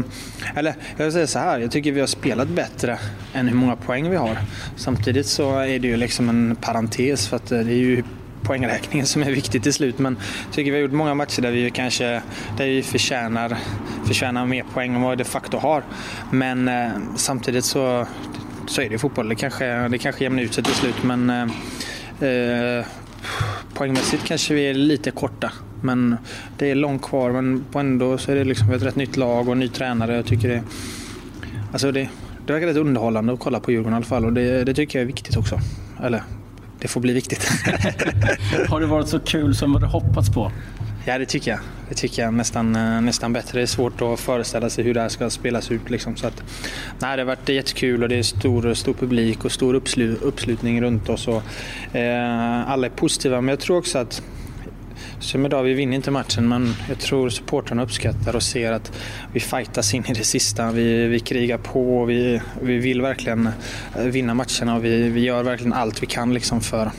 eller 0.54 0.74
jag 0.96 1.04
vill 1.04 1.12
säga 1.12 1.26
så 1.26 1.38
här, 1.38 1.58
jag 1.58 1.70
tycker 1.70 1.92
vi 1.92 2.00
har 2.00 2.06
spelat 2.06 2.48
bättre 2.48 2.98
än 3.34 3.48
hur 3.48 3.56
många 3.56 3.76
poäng 3.76 4.10
vi 4.10 4.16
har. 4.16 4.38
Samtidigt 4.76 5.26
så 5.26 5.58
är 5.58 5.78
det 5.78 5.88
ju 5.88 5.96
liksom 5.96 6.28
en 6.28 6.56
parentes 6.56 7.28
för 7.28 7.36
att 7.36 7.52
eh, 7.52 7.58
det 7.58 7.72
är 7.72 7.76
ju 7.76 8.02
poängräkningen 8.42 9.06
som 9.06 9.22
är 9.22 9.30
viktig 9.30 9.62
till 9.62 9.72
slut. 9.72 9.98
Men 9.98 10.16
jag 10.44 10.54
tycker 10.54 10.70
vi 10.70 10.76
har 10.76 10.82
gjort 10.82 10.92
många 10.92 11.14
matcher 11.14 11.42
där 11.42 11.50
vi 11.50 11.70
kanske 11.70 12.22
där 12.56 12.66
vi 12.66 12.82
förtjänar, 12.82 13.56
förtjänar 14.06 14.46
mer 14.46 14.64
poäng 14.74 14.94
än 14.94 15.02
vad 15.02 15.10
vi 15.10 15.24
de 15.24 15.30
facto 15.30 15.58
har. 15.58 15.82
Men 16.30 16.68
eh, 16.68 16.90
samtidigt 17.16 17.64
så, 17.64 18.06
så 18.66 18.82
är 18.82 18.90
det 18.90 18.98
fotboll. 18.98 19.28
Det 19.28 19.34
kanske, 19.34 19.88
det 19.88 19.98
kanske 19.98 20.24
jämnar 20.24 20.42
ut 20.42 20.54
sig 20.54 20.64
till 20.64 20.74
slut 20.74 21.02
men 21.02 21.30
eh, 21.30 21.42
eh 22.28 22.84
poängmässigt 23.74 24.24
kanske 24.24 24.54
vi 24.54 24.70
är 24.70 24.74
lite 24.74 25.10
korta. 25.10 25.52
Men 25.80 26.16
det 26.58 26.70
är 26.70 26.74
långt 26.74 27.02
kvar 27.02 27.30
men 27.30 27.64
ändå 27.74 28.18
så 28.18 28.32
är 28.32 28.36
det 28.36 28.44
liksom 28.44 28.72
ett 28.72 28.82
rätt 28.82 28.96
nytt 28.96 29.16
lag 29.16 29.48
och 29.48 29.56
ny 29.56 29.68
tränare. 29.68 30.16
Jag 30.16 30.26
tycker 30.26 30.48
det, 30.48 30.62
alltså 31.72 31.92
det, 31.92 32.08
det 32.46 32.52
verkar 32.52 32.66
rätt 32.66 32.76
underhållande 32.76 33.32
att 33.32 33.40
kolla 33.40 33.60
på 33.60 33.72
Djurgården 33.72 33.92
i 33.92 33.96
alla 33.96 34.04
fall 34.04 34.24
och 34.24 34.32
det, 34.32 34.64
det 34.64 34.74
tycker 34.74 34.98
jag 34.98 35.02
är 35.02 35.06
viktigt 35.06 35.36
också. 35.36 35.60
Eller 36.02 36.22
det 36.80 36.88
får 36.88 37.00
bli 37.00 37.12
viktigt. 37.12 37.48
Har 38.68 38.80
det 38.80 38.86
varit 38.86 39.08
så 39.08 39.20
kul 39.20 39.54
som 39.54 39.72
du 39.72 39.86
hoppats 39.86 40.34
på? 40.34 40.52
Ja, 41.08 41.18
det 41.18 41.26
tycker 41.26 41.50
jag. 41.50 41.60
Det 41.88 41.94
tycker 41.94 42.22
jag 42.22 42.34
nästan, 42.34 42.76
eh, 42.76 43.00
nästan 43.00 43.32
bättre. 43.32 43.58
Det 43.58 43.62
är 43.62 43.66
svårt 43.66 44.02
att 44.02 44.20
föreställa 44.20 44.70
sig 44.70 44.84
hur 44.84 44.94
det 44.94 45.00
här 45.00 45.08
ska 45.08 45.30
spelas 45.30 45.70
ut. 45.70 45.90
Liksom. 45.90 46.16
Så 46.16 46.26
att, 46.26 46.42
nej, 46.98 47.16
det 47.16 47.22
har 47.22 47.26
varit 47.26 47.48
jättekul 47.48 48.02
och 48.02 48.08
det 48.08 48.16
är 48.16 48.22
stor, 48.22 48.74
stor 48.74 48.94
publik 48.94 49.44
och 49.44 49.52
stor 49.52 49.74
uppslu, 49.74 50.16
uppslutning 50.22 50.82
runt 50.82 51.08
oss. 51.08 51.28
Och, 51.28 51.42
eh, 51.96 52.70
alla 52.70 52.86
är 52.86 52.90
positiva, 52.90 53.40
men 53.40 53.48
jag 53.48 53.60
tror 53.60 53.78
också 53.78 53.98
att 53.98 54.22
som 55.20 55.46
idag, 55.46 55.62
vi 55.62 55.74
vinner 55.74 55.96
inte 55.96 56.10
matchen 56.10 56.48
men 56.48 56.74
jag 56.88 56.98
tror 56.98 57.28
supportrarna 57.28 57.82
uppskattar 57.82 58.36
och 58.36 58.42
ser 58.42 58.72
att 58.72 58.92
vi 59.32 59.40
fightas 59.40 59.94
in 59.94 60.04
i 60.06 60.12
det 60.12 60.24
sista. 60.24 60.70
Vi, 60.70 61.06
vi 61.06 61.20
krigar 61.20 61.58
på 61.58 62.00
och 62.00 62.10
vi, 62.10 62.40
vi 62.62 62.78
vill 62.78 63.00
verkligen 63.00 63.46
eh, 63.96 64.04
vinna 64.04 64.34
matcherna 64.34 64.76
och 64.76 64.84
vi, 64.84 65.08
vi 65.08 65.20
gör 65.20 65.42
verkligen 65.42 65.72
allt 65.72 66.02
vi 66.02 66.06
kan 66.06 66.34
liksom 66.34 66.60
för, 66.60 66.90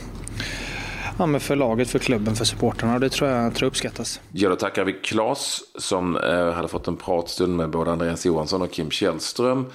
ja, 1.17 1.25
men 1.25 1.41
för 1.41 1.55
laget, 1.55 1.89
för 1.89 1.99
klubben, 1.99 2.35
för 2.35 2.45
supportrarna 2.45 2.93
och 2.93 2.99
det 2.99 3.09
tror 3.09 3.29
jag, 3.29 3.55
tror 3.55 3.65
jag 3.65 3.71
uppskattas. 3.71 4.21
Ja, 4.31 4.49
då 4.49 4.55
tackar 4.55 4.83
vi 4.83 4.93
Claes 4.93 5.61
som 5.77 6.17
eh, 6.17 6.51
hade 6.51 6.67
fått 6.67 6.87
en 6.87 6.97
pratstund 6.97 7.55
med 7.55 7.69
både 7.69 7.91
Andreas 7.91 8.25
Johansson 8.25 8.61
och 8.61 8.71
Kim 8.71 8.91
Källström. 8.91 9.65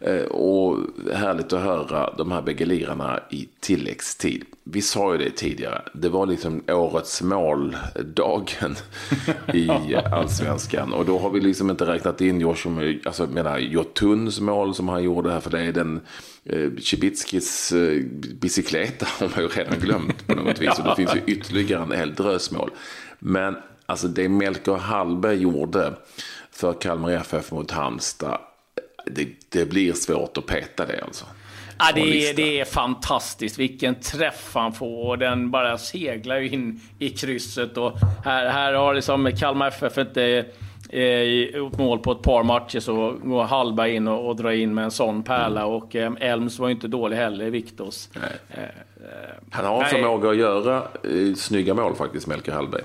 Eh, 0.00 0.22
och 0.22 0.76
härligt 1.12 1.52
att 1.52 1.60
höra 1.60 2.14
de 2.18 2.32
här 2.32 2.42
bägge 2.42 2.64
lirarna 2.64 3.20
i 3.30 3.48
tilläggstid. 3.60 4.44
Vi 4.64 4.82
sa 4.82 5.12
ju 5.12 5.18
det 5.18 5.30
tidigare, 5.30 5.82
det 5.94 6.08
var 6.08 6.26
liksom 6.26 6.62
årets 6.68 7.22
måldagen 7.22 8.76
i 9.54 9.96
allsvenskan. 10.12 10.92
Och 10.92 11.04
då 11.04 11.18
har 11.18 11.30
vi 11.30 11.40
liksom 11.40 11.70
inte 11.70 11.86
räknat 11.86 12.20
in 12.20 12.40
Joshua, 12.40 12.94
alltså 13.04 13.26
menar 13.26 13.58
Jotuns 13.58 14.40
mål 14.40 14.74
som 14.74 14.88
han 14.88 15.02
gjorde 15.02 15.30
här, 15.30 15.40
för 15.40 15.50
det 15.50 15.60
är 15.60 15.72
den 15.72 16.00
eh, 16.44 16.70
Cibitskis 16.80 17.72
eh, 17.72 18.02
bicykleta 18.40 19.06
har 19.18 19.28
man 19.28 19.42
ju 19.44 19.48
redan 19.48 19.78
glömt 19.78 20.26
på 20.26 20.34
något 20.34 20.58
vis. 20.60 20.78
Och 20.78 20.84
det 20.84 20.96
finns 20.96 21.16
ju 21.16 21.20
ytterligare 21.26 21.82
en 21.82 21.92
hel 21.92 22.14
drös 22.14 22.50
mål. 22.50 22.70
Men 23.18 23.56
alltså 23.86 24.08
det 24.08 24.28
Melker 24.28 24.74
Hallberg 24.74 25.36
gjorde 25.36 25.92
för 26.50 26.72
Kalmar 26.72 27.10
FF 27.10 27.52
mot 27.52 27.70
Halmstad 27.70 28.38
det, 29.10 29.28
det 29.48 29.66
blir 29.66 29.92
svårt 29.92 30.38
att 30.38 30.46
peta 30.46 30.86
det 30.86 31.00
alltså. 31.04 31.24
Ja, 31.78 31.86
det, 31.94 32.28
är, 32.30 32.34
det 32.34 32.60
är 32.60 32.64
fantastiskt. 32.64 33.58
Vilken 33.58 33.94
träff 33.94 34.50
han 34.54 34.72
får. 34.72 35.08
Och 35.08 35.18
den 35.18 35.50
bara 35.50 35.78
seglar 35.78 36.40
in 36.54 36.80
i 36.98 37.10
krysset. 37.10 37.76
Och 37.76 37.98
här, 38.24 38.48
här 38.48 38.72
har 38.72 38.94
liksom 38.94 39.32
Kalmar 39.38 39.68
FF 39.68 39.98
inte 39.98 40.44
eh, 40.88 41.22
gjort 41.22 41.78
mål 41.78 41.98
på 41.98 42.12
ett 42.12 42.22
par 42.22 42.42
matcher 42.42 42.80
så 42.80 43.14
går 43.24 43.44
Hallberg 43.44 43.94
in 43.94 44.08
och, 44.08 44.28
och 44.28 44.36
drar 44.36 44.50
in 44.50 44.74
med 44.74 44.84
en 44.84 44.90
sån 44.90 45.22
pärla. 45.22 45.60
Mm. 45.60 45.72
Och 45.72 45.96
eh, 45.96 46.12
Elms 46.20 46.58
var 46.58 46.68
ju 46.68 46.74
inte 46.74 46.88
dålig 46.88 47.16
heller, 47.16 47.50
Viktors. 47.50 48.08
Eh, 48.16 48.62
eh, 48.62 48.68
han 49.50 49.64
har 49.64 49.84
en 49.84 49.90
förmåga 49.90 50.30
att 50.30 50.36
göra 50.36 50.76
eh, 50.76 51.34
snygga 51.36 51.74
mål 51.74 51.94
faktiskt, 51.94 52.26
Melker 52.26 52.52
Hallberg. 52.52 52.82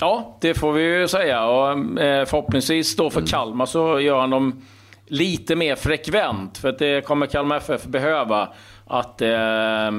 Ja, 0.00 0.36
det 0.40 0.54
får 0.54 0.72
vi 0.72 0.82
ju 0.82 1.08
säga. 1.08 1.46
Och, 1.46 1.70
eh, 2.00 2.26
förhoppningsvis 2.26 2.96
då 2.96 3.10
för 3.10 3.20
mm. 3.20 3.28
Kalmar 3.28 3.66
så 3.66 4.00
gör 4.00 4.20
han 4.20 4.30
dem 4.30 4.62
lite 5.06 5.56
mer 5.56 5.76
frekvent. 5.76 6.58
För 6.58 6.68
att 6.68 6.78
det 6.78 7.06
kommer 7.06 7.26
Kalmar 7.26 7.56
FF 7.56 7.84
behöva. 7.84 8.48
Att 8.88 9.22
eh, 9.22 9.90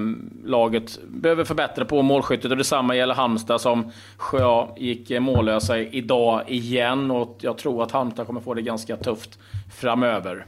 laget 0.44 1.00
behöver 1.08 1.44
förbättra 1.44 1.86
på 1.86 2.02
målskyttet. 2.02 2.52
Och 2.52 2.58
detsamma 2.58 2.96
gäller 2.96 3.14
Halmstad 3.14 3.62
som 3.62 3.92
ja, 4.34 4.76
gick 4.78 5.12
eh, 5.12 5.20
mållösa 5.20 5.80
idag 5.80 6.44
igen. 6.48 7.12
Och 7.12 7.38
jag 7.42 7.58
tror 7.58 7.84
att 7.84 7.92
Halmstad 7.92 8.26
kommer 8.28 8.42
få 8.42 8.54
det 8.54 8.62
ganska 8.62 8.98
tufft 8.98 9.40
framöver. 9.76 10.46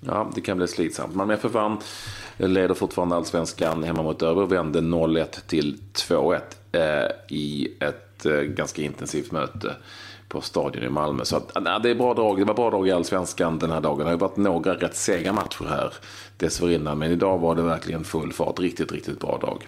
Ja, 0.00 0.30
det 0.34 0.40
kan 0.40 0.56
bli 0.56 0.68
slitsamt. 0.68 1.14
Malmö 1.14 1.34
FF 1.34 1.52
vann. 1.52 1.78
Leder 2.36 2.74
fortfarande 2.74 3.16
allsvenskan 3.16 3.84
hemma 3.84 4.02
mot 4.02 4.22
Örebro. 4.22 4.46
Vände 4.46 4.80
0-1 4.80 5.46
till 5.46 5.78
2-1 5.94 6.40
eh, 6.72 7.10
i 7.28 7.68
ett 7.80 8.26
eh, 8.26 8.32
ganska 8.32 8.82
intensivt 8.82 9.32
möte 9.32 9.76
på 10.30 10.40
stadion 10.40 10.84
i 10.84 10.88
Malmö. 10.88 11.24
Så 11.24 11.36
att, 11.36 11.62
nej, 11.62 11.80
det 11.82 11.90
är 11.90 11.94
bra 11.94 12.14
drag. 12.14 12.38
Det 12.38 12.44
var 12.44 12.54
bra 12.54 12.70
drag 12.70 12.88
i 12.88 12.92
allsvenskan 12.92 13.58
den 13.58 13.70
här 13.70 13.80
dagen. 13.80 13.98
Det 13.98 14.04
har 14.04 14.10
ju 14.10 14.16
varit 14.16 14.36
några 14.36 14.74
rätt 14.74 14.96
sega 14.96 15.32
matcher 15.32 15.64
här 15.68 15.92
dessförinnan. 16.36 16.98
Men 16.98 17.10
idag 17.10 17.38
var 17.38 17.54
det 17.54 17.62
verkligen 17.62 18.04
full 18.04 18.32
fart. 18.32 18.58
Riktigt, 18.58 18.92
riktigt 18.92 19.20
bra 19.20 19.38
dag. 19.38 19.66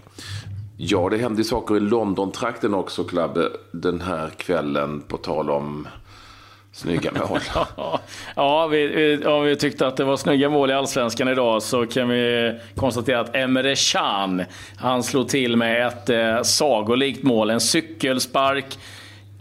Ja, 0.77 1.09
det 1.09 1.17
hände 1.17 1.43
saker 1.43 1.77
i 1.77 1.79
London-trakten 1.79 2.73
också, 2.73 3.03
Klabbe, 3.03 3.49
den 3.71 4.01
här 4.01 4.29
kvällen. 4.29 5.01
På 5.07 5.17
tal 5.17 5.49
om 5.49 5.87
snygga 6.71 7.11
mål. 7.11 7.39
ja, 8.35 8.67
vi, 8.67 8.87
vi, 8.87 9.25
om 9.25 9.43
vi 9.43 9.55
tyckte 9.55 9.87
att 9.87 9.97
det 9.97 10.03
var 10.03 10.17
snygga 10.17 10.49
mål 10.49 10.69
i 10.71 10.73
Allsvenskan 10.73 11.27
idag 11.27 11.63
så 11.63 11.85
kan 11.85 12.09
vi 12.09 12.53
konstatera 12.75 13.19
att 13.19 13.35
Emre 13.35 13.75
Can, 13.75 14.43
han 14.77 15.03
slog 15.03 15.29
till 15.29 15.57
med 15.57 15.87
ett 15.87 16.09
eh, 16.09 16.41
sagolikt 16.41 17.23
mål. 17.23 17.49
En 17.49 17.61
cykelspark 17.61 18.77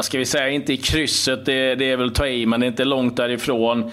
ska 0.05 0.19
vi 0.19 0.27
säga, 0.27 0.49
inte 0.49 0.73
i 0.73 0.77
krysset, 0.77 1.47
det, 1.47 1.75
det 1.75 1.91
är 1.91 1.97
väl 1.97 2.11
ta 2.11 2.27
i, 2.27 2.47
men 2.47 2.61
det 2.61 2.67
är 2.67 2.69
inte 2.69 2.85
långt 2.85 3.17
därifrån. 3.17 3.91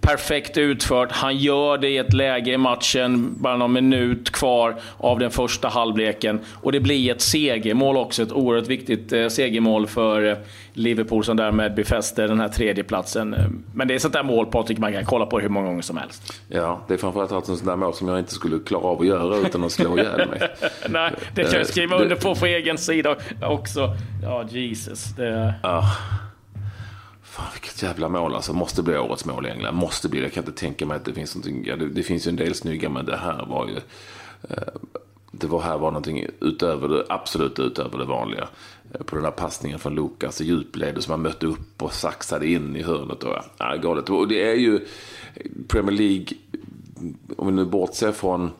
Perfekt 0.00 0.56
utfört. 0.56 1.12
Han 1.12 1.36
gör 1.36 1.78
det 1.78 1.88
i 1.88 1.98
ett 1.98 2.12
läge 2.12 2.52
i 2.52 2.58
matchen, 2.58 3.34
bara 3.38 3.56
någon 3.56 3.72
minut 3.72 4.30
kvar 4.30 4.76
av 4.96 5.18
den 5.18 5.30
första 5.30 5.68
halvleken. 5.68 6.40
Och 6.62 6.72
det 6.72 6.80
blir 6.80 7.10
ett 7.10 7.20
segermål 7.20 7.96
också. 7.96 8.22
Ett 8.22 8.32
oerhört 8.32 8.66
viktigt 8.66 9.12
eh, 9.12 9.28
segermål 9.28 9.86
för 9.86 10.30
eh, 10.30 10.36
Liverpool 10.72 11.24
som 11.24 11.36
därmed 11.36 11.74
befäster 11.74 12.28
den 12.28 12.40
här 12.40 12.48
tredjeplatsen. 12.48 13.36
Men 13.74 13.88
det 13.88 13.94
är 13.94 13.98
sånt 13.98 14.14
där 14.14 14.22
mål, 14.22 14.46
Patrik, 14.46 14.78
man 14.78 14.92
kan 14.92 15.04
kolla 15.04 15.26
på 15.26 15.40
hur 15.40 15.48
många 15.48 15.66
gånger 15.66 15.82
som 15.82 15.96
helst. 15.96 16.32
Ja, 16.48 16.80
det 16.88 16.94
är 16.94 16.98
framförallt 16.98 17.32
ett 17.32 17.46
sånt 17.46 17.66
där 17.66 17.76
mål 17.76 17.94
som 17.94 18.08
jag 18.08 18.18
inte 18.18 18.32
skulle 18.32 18.58
klara 18.58 18.82
av 18.82 19.00
att 19.00 19.06
göra 19.06 19.36
utan 19.36 19.64
att 19.64 19.72
slå 19.72 19.98
ihjäl 19.98 20.28
mig. 20.28 20.40
Nej, 20.88 21.12
det 21.34 21.42
kan 21.42 21.58
jag 21.58 21.66
skriva 21.66 21.96
under 21.96 22.16
på 22.16 22.34
på 22.34 22.46
egen 22.46 22.78
sida 22.78 23.16
också. 23.42 23.96
Ja, 24.22 24.44
Jesus. 24.48 25.04
Det... 25.04 25.54
Ja. 25.62 25.84
Fan 27.30 27.46
vilket 27.52 27.82
jävla 27.82 28.08
mål 28.08 28.34
alltså. 28.34 28.52
Måste 28.52 28.82
bli 28.82 28.98
årets 28.98 29.24
mål 29.24 29.46
i 29.46 29.50
England. 29.50 29.74
Måste 29.74 30.08
bli. 30.08 30.22
Jag 30.22 30.32
kan 30.32 30.44
inte 30.44 30.60
tänka 30.60 30.86
mig 30.86 30.96
att 30.96 31.04
det 31.04 31.12
finns 31.12 31.34
någonting. 31.34 31.64
Ja, 31.66 31.76
det, 31.76 31.88
det 31.88 32.02
finns 32.02 32.26
ju 32.26 32.28
en 32.28 32.36
del 32.36 32.54
snygga 32.54 32.88
men 32.88 33.06
det 33.06 33.16
här 33.16 33.46
var 33.46 33.66
ju. 33.66 33.76
Eh, 34.48 34.74
det 35.32 35.46
var 35.46 35.60
här 35.60 35.78
var 35.78 35.90
någonting 35.90 36.26
utöver 36.40 36.88
det, 36.88 37.06
absolut 37.08 37.58
utöver 37.58 37.98
det 37.98 38.04
vanliga. 38.04 38.48
Eh, 38.92 39.02
på 39.02 39.16
den 39.16 39.24
här 39.24 39.32
passningen 39.32 39.78
från 39.78 39.94
Lukas 39.94 40.40
i 40.40 40.44
djupled 40.44 41.02
som 41.02 41.10
han 41.10 41.22
mötte 41.22 41.46
upp 41.46 41.82
och 41.82 41.92
saxade 41.92 42.48
in 42.48 42.76
i 42.76 42.82
hörnet. 42.82 43.22
Och, 43.22 43.36
ja, 43.58 43.76
galet. 43.76 44.10
Och 44.10 44.28
det 44.28 44.50
är 44.50 44.54
ju 44.54 44.86
Premier 45.68 45.96
League, 45.96 46.26
om 47.36 47.46
vi 47.46 47.52
nu 47.52 47.64
bortser 47.64 48.12
från 48.12 48.50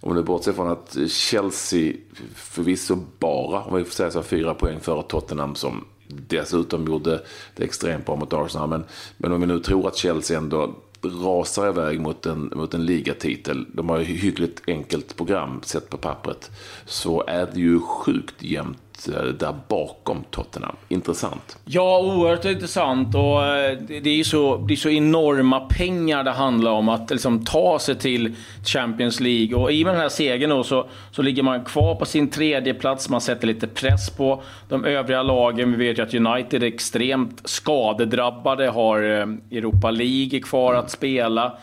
om 0.00 0.12
vi 0.12 0.20
nu 0.20 0.22
bortser 0.22 0.52
från 0.52 0.68
att 0.68 0.96
Chelsea 1.08 1.92
förvisso 2.34 2.98
bara, 3.18 3.62
om 3.62 3.76
vi 3.76 3.84
får 3.84 3.92
säga 3.92 4.10
så, 4.10 4.22
fyra 4.22 4.54
poäng 4.54 4.80
före 4.80 5.02
Tottenham 5.02 5.54
som 5.54 5.84
dessutom 6.08 6.86
gjorde 6.86 7.20
det 7.56 7.64
extremt 7.64 8.06
bra 8.06 8.16
mot 8.16 8.32
Arsenal. 8.32 8.68
Men, 8.68 8.84
men 9.16 9.32
om 9.32 9.40
vi 9.40 9.46
nu 9.46 9.60
tror 9.60 9.88
att 9.88 9.96
Chelsea 9.96 10.38
ändå 10.38 10.74
rasar 11.02 11.68
iväg 11.68 12.00
mot 12.00 12.26
en, 12.26 12.52
mot 12.54 12.74
en 12.74 12.86
ligatitel. 12.86 13.66
De 13.72 13.88
har 13.88 13.98
ju 13.98 14.04
hyggligt 14.04 14.62
enkelt 14.66 15.16
program 15.16 15.60
sett 15.62 15.90
på 15.90 15.96
pappret. 15.96 16.50
Så 16.84 17.24
är 17.26 17.46
det 17.54 17.60
ju 17.60 17.80
sjukt 17.80 18.42
jämnt 18.42 18.78
Eh, 19.08 19.24
där 19.24 19.54
bakom 19.68 20.24
Tottenham. 20.30 20.76
Intressant. 20.88 21.58
Ja, 21.64 22.00
oerhört 22.00 22.44
intressant. 22.44 23.14
Och 23.14 23.44
eh, 23.44 23.78
det 23.78 24.10
är 24.10 24.16
ju 24.16 24.24
så, 24.24 24.56
det 24.56 24.74
är 24.74 24.76
så 24.76 24.88
enorma 24.88 25.60
pengar 25.60 26.24
det 26.24 26.30
handlar 26.30 26.70
om 26.70 26.88
att 26.88 27.10
liksom 27.10 27.44
ta 27.44 27.78
sig 27.78 27.94
till 27.94 28.34
Champions 28.64 29.20
League. 29.20 29.56
Och 29.56 29.72
i 29.72 29.82
och 29.82 29.86
med 29.86 29.94
den 29.94 30.00
här 30.00 30.08
segern 30.08 30.50
då 30.50 30.64
så, 30.64 30.86
så 31.10 31.22
ligger 31.22 31.42
man 31.42 31.64
kvar 31.64 31.94
på 31.94 32.04
sin 32.04 32.30
tredje 32.30 32.74
plats. 32.74 33.08
Man 33.08 33.20
sätter 33.20 33.46
lite 33.46 33.66
press 33.66 34.10
på 34.10 34.42
de 34.68 34.84
övriga 34.84 35.22
lagen. 35.22 35.72
Vi 35.72 35.88
vet 35.88 35.98
ju 35.98 36.02
att 36.02 36.14
United 36.14 36.62
är 36.62 36.66
extremt 36.66 37.48
skadedrabbade, 37.48 38.68
har 38.68 39.02
eh, 39.02 39.26
Europa 39.58 39.90
League 39.90 40.40
kvar 40.40 40.74
att 40.74 40.90
spela. 40.90 41.58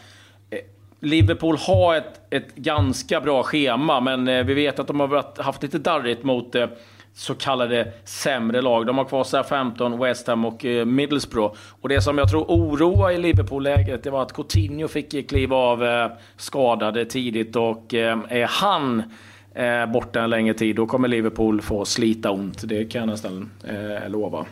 Liverpool 1.00 1.58
har 1.58 1.96
ett, 1.96 2.22
ett 2.30 2.56
ganska 2.56 3.22
bra 3.22 3.44
schema, 3.44 4.00
men 4.00 4.48
vi 4.48 4.54
vet 4.54 4.80
att 4.80 4.88
de 4.88 5.00
har 5.00 5.42
haft 5.44 5.64
lite 5.64 5.78
darrigt 5.78 6.24
mot 6.24 6.56
så 7.14 7.36
kallade 7.36 7.92
sämre 8.04 8.62
lag. 8.62 8.86
De 8.86 8.98
har 8.98 9.06
kvar 9.06 9.24
Southampton, 9.24 10.00
West 10.00 10.28
Ham 10.28 10.46
och 10.46 10.66
eh, 10.66 10.86
Middlesbrough. 10.86 11.56
Och 11.82 11.90
det 11.90 12.02
som 12.02 12.18
jag 12.18 12.30
tror 12.30 12.44
oroar 12.44 13.12
i 13.12 13.18
Liverpool-läget, 13.18 14.04
det 14.04 14.10
var 14.10 14.22
att 14.22 14.34
Coutinho 14.34 14.88
fick 14.88 15.30
kliva 15.30 15.56
av 15.56 15.84
eh, 15.84 16.12
skadade 16.38 17.06
tidigt 17.06 17.56
och 17.56 17.94
eh, 17.94 18.20
är 18.30 18.48
han 18.50 19.04
borta 19.94 20.22
en 20.22 20.30
längre 20.30 20.54
tid, 20.54 20.76
då 20.76 20.86
kommer 20.86 21.08
Liverpool 21.08 21.62
få 21.62 21.86
slita 21.86 22.32
ont. 22.32 22.62
Det 22.70 22.86
kan 22.86 23.00
jag 23.00 23.08
nästan 23.08 23.52
lova. 24.08 24.46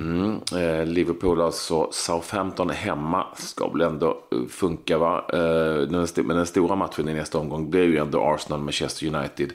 Mm, 0.00 0.40
eh, 0.52 0.86
Liverpool 0.86 1.40
alltså, 1.40 1.88
Southampton 1.92 2.70
hemma 2.70 3.26
ska 3.36 3.68
väl 3.68 3.80
ändå 3.80 4.18
eh, 4.32 4.48
funka 4.48 4.98
va? 4.98 5.24
Eh, 5.32 6.06
men 6.16 6.36
den 6.36 6.46
stora 6.46 6.76
matchen 6.76 7.08
i 7.08 7.14
nästa 7.14 7.38
omgång 7.38 7.70
blir 7.70 7.84
ju 7.84 7.96
ändå 7.96 8.20
Arsenal-Manchester 8.20 9.16
United. 9.16 9.52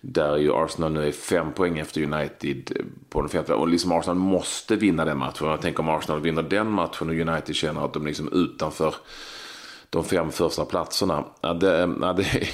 Där 0.00 0.36
ju 0.36 0.52
Arsenal 0.52 0.92
nu 0.92 1.08
är 1.08 1.12
fem 1.12 1.52
poäng 1.52 1.78
efter 1.78 2.02
United 2.02 2.72
på 3.08 3.20
den 3.20 3.28
femte. 3.28 3.54
Och 3.54 3.68
liksom 3.68 3.92
Arsenal 3.92 4.16
måste 4.16 4.76
vinna 4.76 5.04
den 5.04 5.18
matchen. 5.18 5.48
Jag 5.48 5.60
tänker 5.60 5.80
om 5.80 5.88
Arsenal 5.88 6.20
vinner 6.20 6.42
den 6.42 6.70
matchen 6.70 7.08
och 7.08 7.14
United 7.14 7.54
känner 7.54 7.84
att 7.84 7.92
de 7.92 8.06
liksom 8.06 8.32
utanför 8.32 8.94
de 9.90 10.04
fem 10.04 10.30
första 10.30 10.64
platserna. 10.64 11.24
Ja, 11.40 11.54
det, 11.54 11.94
ja, 12.00 12.12
det, 12.12 12.48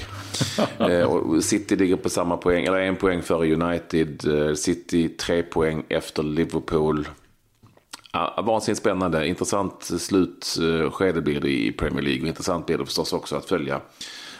eh, 1.01 1.39
City 1.39 1.75
ligger 1.75 1.95
på 1.95 2.09
samma 2.09 2.37
poäng, 2.37 2.65
eller 2.65 2.79
en 2.79 2.95
poäng 2.95 3.21
före 3.21 3.53
United. 3.53 4.27
Eh, 4.27 4.53
City 4.53 5.09
tre 5.09 5.43
poäng 5.43 5.83
efter 5.89 6.23
Liverpool. 6.23 7.07
Ja, 8.11 8.43
vansinnigt 8.45 8.81
spännande. 8.81 9.27
Intressant 9.27 9.83
slutskede 9.83 11.21
blir 11.21 11.41
det 11.41 11.49
i 11.49 11.71
Premier 11.71 12.01
League. 12.01 12.21
Och 12.21 12.27
intressant 12.27 12.65
blir 12.65 12.77
det 12.77 12.85
förstås 12.85 13.13
också 13.13 13.35
att 13.35 13.45
följa 13.45 13.81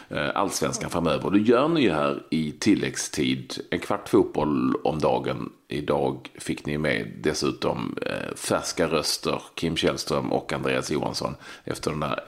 eh, 0.08 0.28
allsvenskan 0.34 0.90
framöver. 0.90 1.24
Och 1.24 1.32
det 1.32 1.38
gör 1.38 1.68
ni 1.68 1.80
ju 1.80 1.90
här 1.90 2.22
i 2.30 2.52
tilläggstid. 2.52 3.54
En 3.70 3.78
kvart 3.78 4.08
fotboll 4.08 4.74
om 4.84 4.98
dagen. 4.98 5.52
Idag 5.68 6.30
fick 6.38 6.66
ni 6.66 6.78
med 6.78 7.12
dessutom 7.22 7.96
eh, 8.06 8.34
färska 8.36 8.86
röster. 8.86 9.42
Kim 9.54 9.76
Källström 9.76 10.32
och 10.32 10.52
Andreas 10.52 10.90
Johansson. 10.90 11.34
Efter 11.64 11.90
den 11.90 12.00
där 12.00 12.20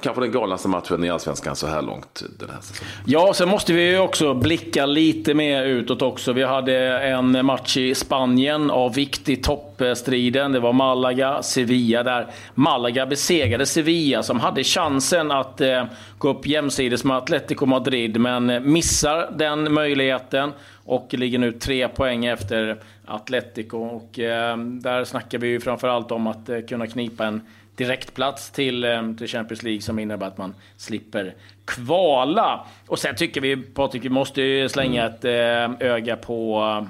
kanske 0.00 0.20
den 0.20 0.32
galnaste 0.32 0.68
matchen 0.68 1.04
i 1.04 1.10
Allsvenskan 1.10 1.56
så 1.56 1.66
här 1.66 1.82
långt 1.82 2.22
den 2.38 2.50
här 2.50 2.60
säsongen. 2.60 2.92
Ja, 3.06 3.34
sen 3.34 3.48
måste 3.48 3.72
vi 3.72 3.90
ju 3.90 3.98
också 3.98 4.34
blicka 4.34 4.86
lite 4.86 5.34
mer 5.34 5.64
utåt 5.64 6.02
också. 6.02 6.32
Vi 6.32 6.42
hade 6.42 6.98
en 6.98 7.46
match 7.46 7.76
i 7.76 7.94
Spanien 7.94 8.70
av 8.70 8.94
vikt 8.94 9.28
i 9.28 9.36
toppstriden. 9.36 10.52
Det 10.52 10.60
var 10.60 10.72
Malaga-Sevilla 10.72 12.02
där 12.02 12.26
Malaga 12.54 13.06
besegrade 13.06 13.66
Sevilla 13.66 14.22
som 14.22 14.40
hade 14.40 14.64
chansen 14.64 15.30
att 15.30 15.60
eh, 15.60 15.84
gå 16.18 16.28
upp 16.28 16.46
jämsides 16.46 17.04
med 17.04 17.16
Atletico 17.16 17.66
Madrid, 17.66 18.20
men 18.20 18.50
eh, 18.50 18.60
missar 18.60 19.30
den 19.36 19.72
möjligheten 19.72 20.52
och 20.84 21.14
ligger 21.14 21.38
nu 21.38 21.52
tre 21.52 21.88
poäng 21.88 22.24
efter 22.24 22.78
Atletico. 23.06 23.78
Och, 23.78 24.18
eh, 24.18 24.58
där 24.58 25.04
snackar 25.04 25.38
vi 25.38 25.48
ju 25.48 25.60
framförallt 25.60 26.12
om 26.12 26.26
att 26.26 26.48
eh, 26.48 26.60
kunna 26.60 26.86
knipa 26.86 27.26
en 27.26 27.40
direktplats 27.76 28.50
till, 28.50 28.84
eh, 28.84 29.12
till 29.18 29.28
Champions 29.28 29.62
League 29.62 29.80
som 29.80 29.98
innebär 29.98 30.26
att 30.26 30.38
man 30.38 30.54
slipper 30.76 31.34
kvala. 31.64 32.66
Och 32.86 32.98
sen 32.98 33.16
tycker 33.16 33.40
vi, 33.40 33.56
Patrik, 33.56 34.04
vi 34.04 34.08
måste 34.08 34.68
slänga 34.68 35.06
ett 35.06 35.24
eh, 35.24 35.88
öga 35.88 36.16
på 36.16 36.60
eh, 36.60 36.88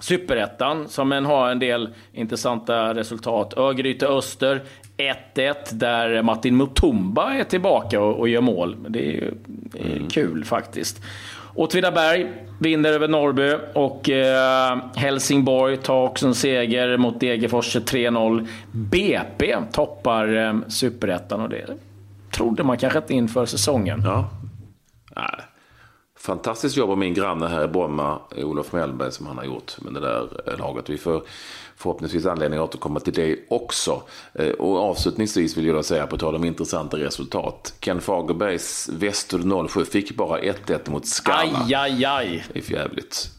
Superettan 0.00 0.88
som 0.88 1.12
en 1.12 1.26
har 1.26 1.50
en 1.50 1.58
del 1.58 1.88
intressanta 2.12 2.94
resultat. 2.94 3.54
Örgryte-Öster 3.56 4.62
1-1 4.96 5.54
där 5.72 6.22
Martin 6.22 6.56
Mutumba 6.56 7.34
är 7.34 7.44
tillbaka 7.44 8.00
och, 8.00 8.18
och 8.18 8.28
gör 8.28 8.40
mål. 8.40 8.76
Det 8.88 8.98
är 8.98 9.12
ju 9.12 9.34
mm. 9.78 10.08
kul 10.08 10.44
faktiskt. 10.44 11.02
Åtvidaberg 11.54 12.32
vinner 12.60 12.92
över 12.92 13.08
Norrby 13.08 13.56
och 13.74 14.10
eh, 14.10 14.78
Helsingborg 14.94 15.76
tar 15.76 16.02
också 16.02 16.26
en 16.26 16.34
seger 16.34 16.96
mot 16.96 17.20
Degerfors 17.20 17.76
3-0. 17.76 18.48
BP 18.72 19.56
toppar 19.72 20.36
eh, 20.36 20.54
superettan 20.68 21.40
och 21.40 21.48
det 21.48 21.66
trodde 22.30 22.62
man 22.62 22.78
kanske 22.78 22.98
inte 22.98 23.14
inför 23.14 23.46
säsongen. 23.46 24.02
Ja. 24.04 24.30
Nej. 25.16 25.40
Fantastiskt 26.18 26.76
jobb 26.76 26.90
av 26.90 26.98
min 26.98 27.14
granne 27.14 27.48
här 27.48 27.64
i 27.64 27.68
Bromma, 27.68 28.18
Olof 28.36 28.72
Mellberg, 28.72 29.12
som 29.12 29.26
han 29.26 29.38
har 29.38 29.44
gjort 29.44 29.80
med 29.80 29.94
det 29.94 30.00
där 30.00 30.28
eh, 30.46 30.58
laget. 30.58 30.90
Vi 30.90 30.98
får 30.98 31.22
förhoppningsvis 31.76 32.26
anledning 32.26 32.60
att 32.60 32.68
återkomma 32.68 33.00
till 33.00 33.12
det 33.12 33.38
också. 33.48 34.02
Eh, 34.34 34.48
och 34.48 34.76
avslutningsvis 34.76 35.56
vill 35.56 35.66
jag 35.66 35.84
säga, 35.84 36.06
på 36.06 36.16
tal 36.16 36.34
om 36.34 36.44
intressanta 36.44 36.96
resultat. 36.96 37.74
Ken 37.80 38.00
Fagerbergs 38.00 38.88
Väster 38.92 39.68
07 39.68 39.84
fick 39.84 40.16
bara 40.16 40.40
1-1 40.40 40.90
mot 40.90 41.06
Skala. 41.06 41.64
Aj, 41.66 41.74
aj, 41.74 42.04
aj. 42.04 42.44
Det 42.52 42.58
är 42.58 42.62
för 42.62 42.72
jävligt. 42.72 43.30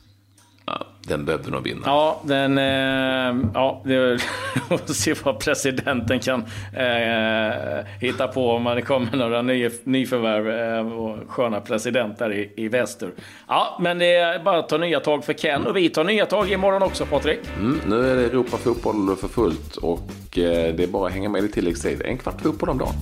Den 1.08 1.26
behövde 1.26 1.52
nog 1.52 1.64
vinna. 1.64 1.82
Ja, 1.86 2.22
den... 2.24 2.58
Eh, 2.58 3.50
ja, 3.54 3.82
det 3.86 4.22
får 4.70 4.94
se 4.94 5.14
vad 5.24 5.40
presidenten 5.40 6.20
kan 6.20 6.46
eh, 6.74 7.86
hitta 8.00 8.28
på 8.28 8.52
om 8.52 8.64
det 8.64 8.82
kommer 8.82 9.18
några 9.18 9.42
ny, 9.42 9.70
nyförvärv 9.84 10.50
eh, 10.50 10.94
och 10.94 11.18
sköna 11.32 11.62
presidenter 11.62 12.34
i, 12.34 12.54
i 12.56 12.68
väster. 12.68 13.12
Ja, 13.48 13.78
men 13.82 14.00
det 14.00 14.16
är 14.16 14.40
bara 14.40 14.60
att 14.60 14.70
ta 14.70 14.78
nya 14.78 15.00
tag 15.00 15.26
för 15.26 15.34
Ken 15.34 15.68
och 15.68 15.78
vi 15.78 15.90
tar 15.90 16.04
nya 16.04 16.26
tag 16.26 16.52
imorgon 16.52 16.84
också, 16.84 17.06
Patrik. 17.06 17.40
Mm, 17.60 17.80
nu 17.88 18.12
är 18.12 18.16
det 18.16 18.26
Europa 18.26 18.58
fotboll 18.58 19.16
för 19.16 19.28
fullt 19.28 19.78
och 19.78 20.38
eh, 20.38 20.76
det 20.76 20.84
är 20.84 20.88
bara 20.88 21.08
att 21.08 21.14
hänga 21.14 21.30
med 21.30 21.44
i 21.44 21.52
tilläggstid. 21.52 22.02
En 22.06 22.18
kvart 22.18 22.42
fotboll 22.42 22.70
om 22.70 22.78
dagen. 22.78 22.94